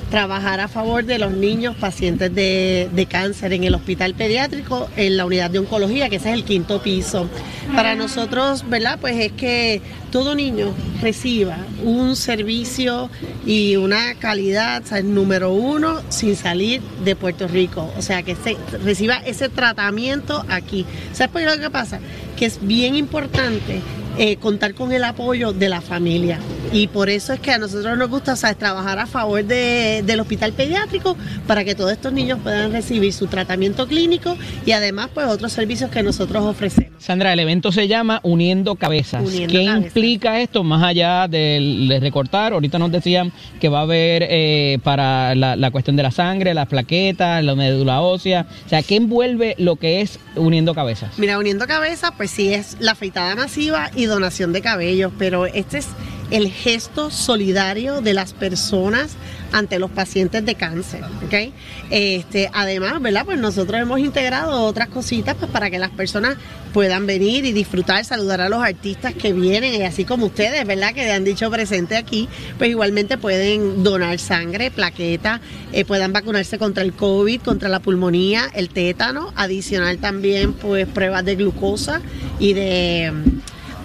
[0.09, 5.17] trabajar a favor de los niños pacientes de, de cáncer en el hospital pediátrico, en
[5.17, 7.29] la unidad de oncología, que ese es el quinto piso.
[7.75, 8.97] Para nosotros, ¿verdad?
[8.99, 9.81] Pues es que
[10.11, 13.09] todo niño reciba un servicio
[13.45, 15.03] y una calidad, ¿sabes?
[15.03, 17.91] número uno, sin salir de Puerto Rico.
[17.97, 20.85] O sea, que se, reciba ese tratamiento aquí.
[21.11, 21.99] ¿Sabes por qué lo que pasa?
[22.37, 23.81] Que es bien importante
[24.17, 26.39] eh, contar con el apoyo de la familia.
[26.73, 30.53] Y por eso es que a nosotros nos gusta trabajar a favor de- del hospital
[30.53, 31.15] pediátrico
[31.45, 35.89] para que todos estos niños puedan recibir su tratamiento clínico y además pues otros servicios
[35.91, 36.86] que nosotros ofrecemos.
[36.99, 39.23] Sandra, el evento se llama Uniendo Cabezas.
[39.23, 39.85] Uniendo ¿Qué Cabezas.
[39.85, 42.53] implica esto más allá del- de, recortar?
[42.53, 46.53] Ahorita nos decían que va a haber eh, para la, la cuestión de la sangre,
[46.53, 48.47] las plaquetas, la médula ósea.
[48.65, 51.17] O sea, ¿qué envuelve lo que es Uniendo Cabezas?
[51.17, 55.77] Mira, uniendo cabezas, pues sí es la afeitada masiva y donación de cabellos, pero este
[55.79, 55.87] es
[56.31, 59.15] el gesto solidario de las personas
[59.51, 61.03] ante los pacientes de cáncer.
[61.25, 61.53] ¿ok?
[61.89, 63.25] Este, además, ¿verdad?
[63.25, 66.37] Pues nosotros hemos integrado otras cositas pues, para que las personas
[66.73, 70.93] puedan venir y disfrutar, saludar a los artistas que vienen, y así como ustedes, ¿verdad?
[70.93, 72.27] Que han dicho presente aquí,
[72.57, 75.41] pues igualmente pueden donar sangre, plaqueta,
[75.71, 81.25] eh, puedan vacunarse contra el COVID, contra la pulmonía, el tétano, adicional también pues pruebas
[81.25, 82.01] de glucosa
[82.39, 83.11] y de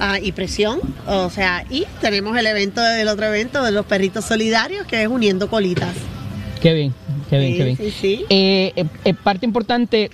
[0.02, 4.24] ah, y presión, o sea, y tenemos el evento del otro evento de los perritos
[4.24, 5.94] solidarios que es uniendo colitas.
[6.60, 6.94] Qué bien,
[7.30, 7.76] qué bien, Sí, qué bien.
[7.76, 8.24] sí, sí.
[8.28, 10.10] Eh, eh, eh, parte importante,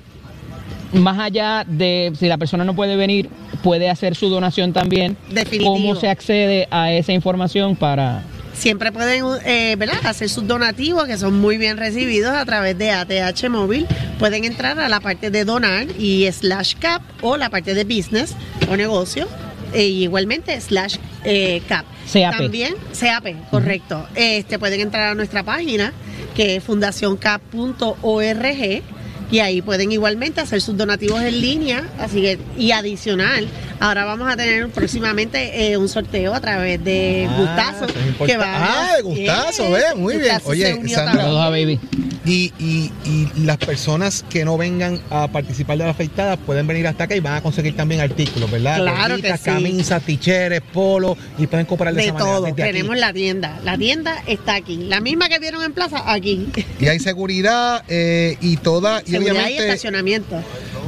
[0.92, 3.30] más allá de si la persona no puede venir,
[3.62, 5.16] puede hacer su donación también.
[5.30, 5.72] Definitivo.
[5.72, 8.22] ¿Cómo se accede a esa información para...?
[8.54, 9.98] Siempre pueden eh, ¿verdad?
[10.04, 13.86] hacer sus donativos que son muy bien recibidos a través de ATH Móvil.
[14.18, 18.34] Pueden entrar a la parte de donar y slash cap o la parte de business
[18.68, 19.28] o negocio.
[19.72, 21.86] E igualmente slash eh, cap.
[22.12, 22.38] CAP.
[22.38, 24.06] También CAP, correcto.
[24.14, 25.92] Este pueden entrar a nuestra página
[26.34, 28.82] que es fundacioncap.org
[29.30, 33.46] y ahí pueden igualmente hacer sus donativos en línea, así que y adicional,
[33.80, 38.26] ahora vamos a tener próximamente eh, un sorteo a través de Gustazo es importante.
[38.32, 38.68] que vamos.
[38.70, 40.28] Ah, de Gustazo, Eh, ve, muy bien.
[40.34, 41.20] Gustazo Oye, Sandra, también.
[41.24, 41.80] Saludos a Baby.
[42.24, 46.86] Y, y, y las personas que no vengan a participar de la afeitada pueden venir
[46.86, 48.76] hasta acá y van a conseguir también artículos, ¿verdad?
[48.78, 49.44] Claro que sí.
[49.44, 52.36] camisas, ticheres, polos y pueden comprar de, de esa manera.
[52.36, 52.46] todo.
[52.46, 52.56] aquí.
[52.56, 53.58] Tenemos la tienda.
[53.64, 54.76] La tienda está aquí.
[54.76, 56.48] La misma que vieron en plaza, aquí.
[56.80, 59.00] Y hay seguridad eh, y toda.
[59.06, 60.42] Y Seguridad y obviamente, estacionamiento.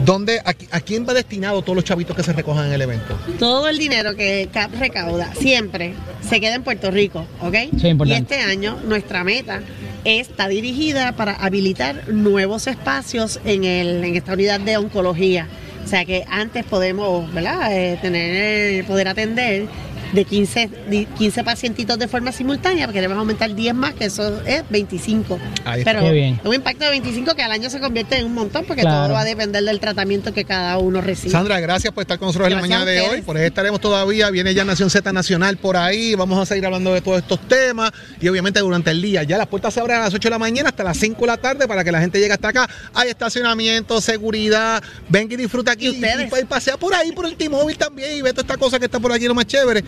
[0.05, 3.19] ¿Dónde, a, a quién va destinado todos los chavitos que se recojan en el evento?
[3.39, 5.95] Todo el dinero que CAP recauda siempre
[6.29, 7.55] se queda en Puerto Rico, ¿ok?
[7.81, 8.35] Sí, importante.
[8.35, 9.61] Y este año nuestra meta
[10.05, 15.47] está dirigida para habilitar nuevos espacios en, el, en esta unidad de oncología.
[15.85, 17.75] O sea que antes podemos, ¿verdad?
[17.77, 19.67] Eh, tener, poder atender
[20.13, 24.41] de 15, di- 15 pacientitos de forma simultánea, porque queremos aumentar 10 más, que eso
[24.45, 25.39] es 25.
[25.65, 25.93] Ahí está.
[25.93, 26.41] Pero bien.
[26.45, 29.05] un impacto de 25 que al año se convierte en un montón, porque Claro.
[29.05, 31.31] todo va a depender del tratamiento que cada uno recibe.
[31.33, 33.23] Sandra, gracias por estar con nosotros en la mañana de hoy.
[33.23, 34.31] Por ahí estaremos todavía.
[34.31, 36.15] Viene ya Nación Z Nacional por ahí.
[36.15, 37.91] Vamos a seguir hablando de todos estos temas.
[38.21, 39.23] Y obviamente durante el día.
[39.23, 41.27] Ya las puertas se abren a las 8 de la mañana hasta las 5 de
[41.27, 42.69] la tarde para que la gente llegue hasta acá.
[42.95, 44.83] Hay estacionamiento, seguridad.
[45.09, 45.87] Venga y disfruta aquí.
[45.87, 46.31] ¿Y ustedes?
[46.37, 48.87] Y, y pasea por ahí por el T-Mobile también y ve toda esta cosa que
[48.87, 49.85] está por aquí, lo más chévere.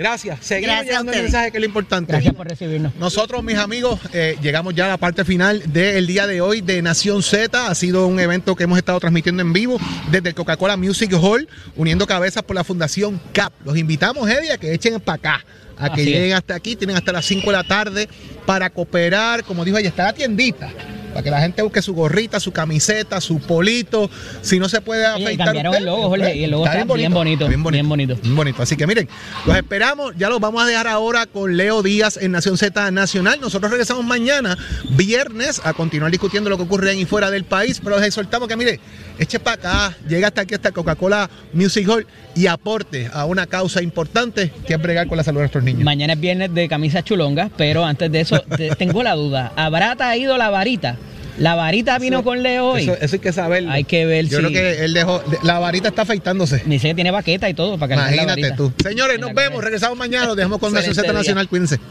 [0.00, 0.38] Gracias.
[0.40, 2.12] Seguimos Gracias a llevando el mensaje que es lo importante.
[2.12, 2.94] Gracias por recibirnos.
[2.96, 6.80] Nosotros, mis amigos, eh, llegamos ya a la parte final del día de hoy de
[6.80, 7.66] Nación Z.
[7.66, 9.78] Ha sido un evento que hemos estado transmitiendo en vivo
[10.10, 11.46] desde el Coca-Cola Music Hall,
[11.76, 13.52] uniendo cabezas por la Fundación CAP.
[13.62, 15.44] Los invitamos, Eddie, a que echen para acá,
[15.76, 16.18] a que Así es.
[16.18, 16.76] lleguen hasta aquí.
[16.76, 18.08] Tienen hasta las 5 de la tarde
[18.46, 19.44] para cooperar.
[19.44, 20.70] Como dijo ella, está la tiendita.
[21.10, 24.10] Para que la gente busque su gorrita, su camiseta, su polito.
[24.42, 25.46] Si no se puede Oye, afeitar.
[25.46, 28.16] cambiaron usted, el logo, Jorge, y el logo está bien bonito, está bien bonito.
[28.22, 28.62] Bien bonito.
[28.62, 29.08] Así que miren,
[29.46, 30.14] los esperamos.
[30.16, 33.40] Ya los vamos a dejar ahora con Leo Díaz en Nación Z Nacional.
[33.40, 34.56] Nosotros regresamos mañana,
[34.90, 37.80] viernes, a continuar discutiendo lo que ocurre en y fuera del país.
[37.82, 38.80] Pero les exhortamos que, mire,
[39.20, 43.82] eche para acá, llega hasta aquí, hasta Coca-Cola Music Hall y aporte a una causa
[43.82, 45.82] importante que es bregar con la salud de nuestros niños.
[45.84, 49.52] Mañana es viernes de camisas chulongas, pero antes de eso te- tengo la duda.
[49.56, 50.96] ¿Habrá traído la varita?
[51.38, 52.82] ¿La varita vino Eso- con Leo hoy?
[52.82, 53.70] Eso, eso hay que saberlo.
[53.70, 55.22] Hay que ver Yo si- creo que él dejó.
[55.42, 56.62] La varita está afeitándose.
[56.66, 58.56] Dice que tiene baqueta y todo para la Imagínate varita.
[58.56, 58.72] tú.
[58.82, 59.64] Señores, En nos la vemos.
[59.64, 60.26] Regresamos mañana.
[60.26, 61.18] Los dejamos con Nación Excelente Z.
[61.18, 61.48] Nacional.
[61.48, 61.78] Cuídense.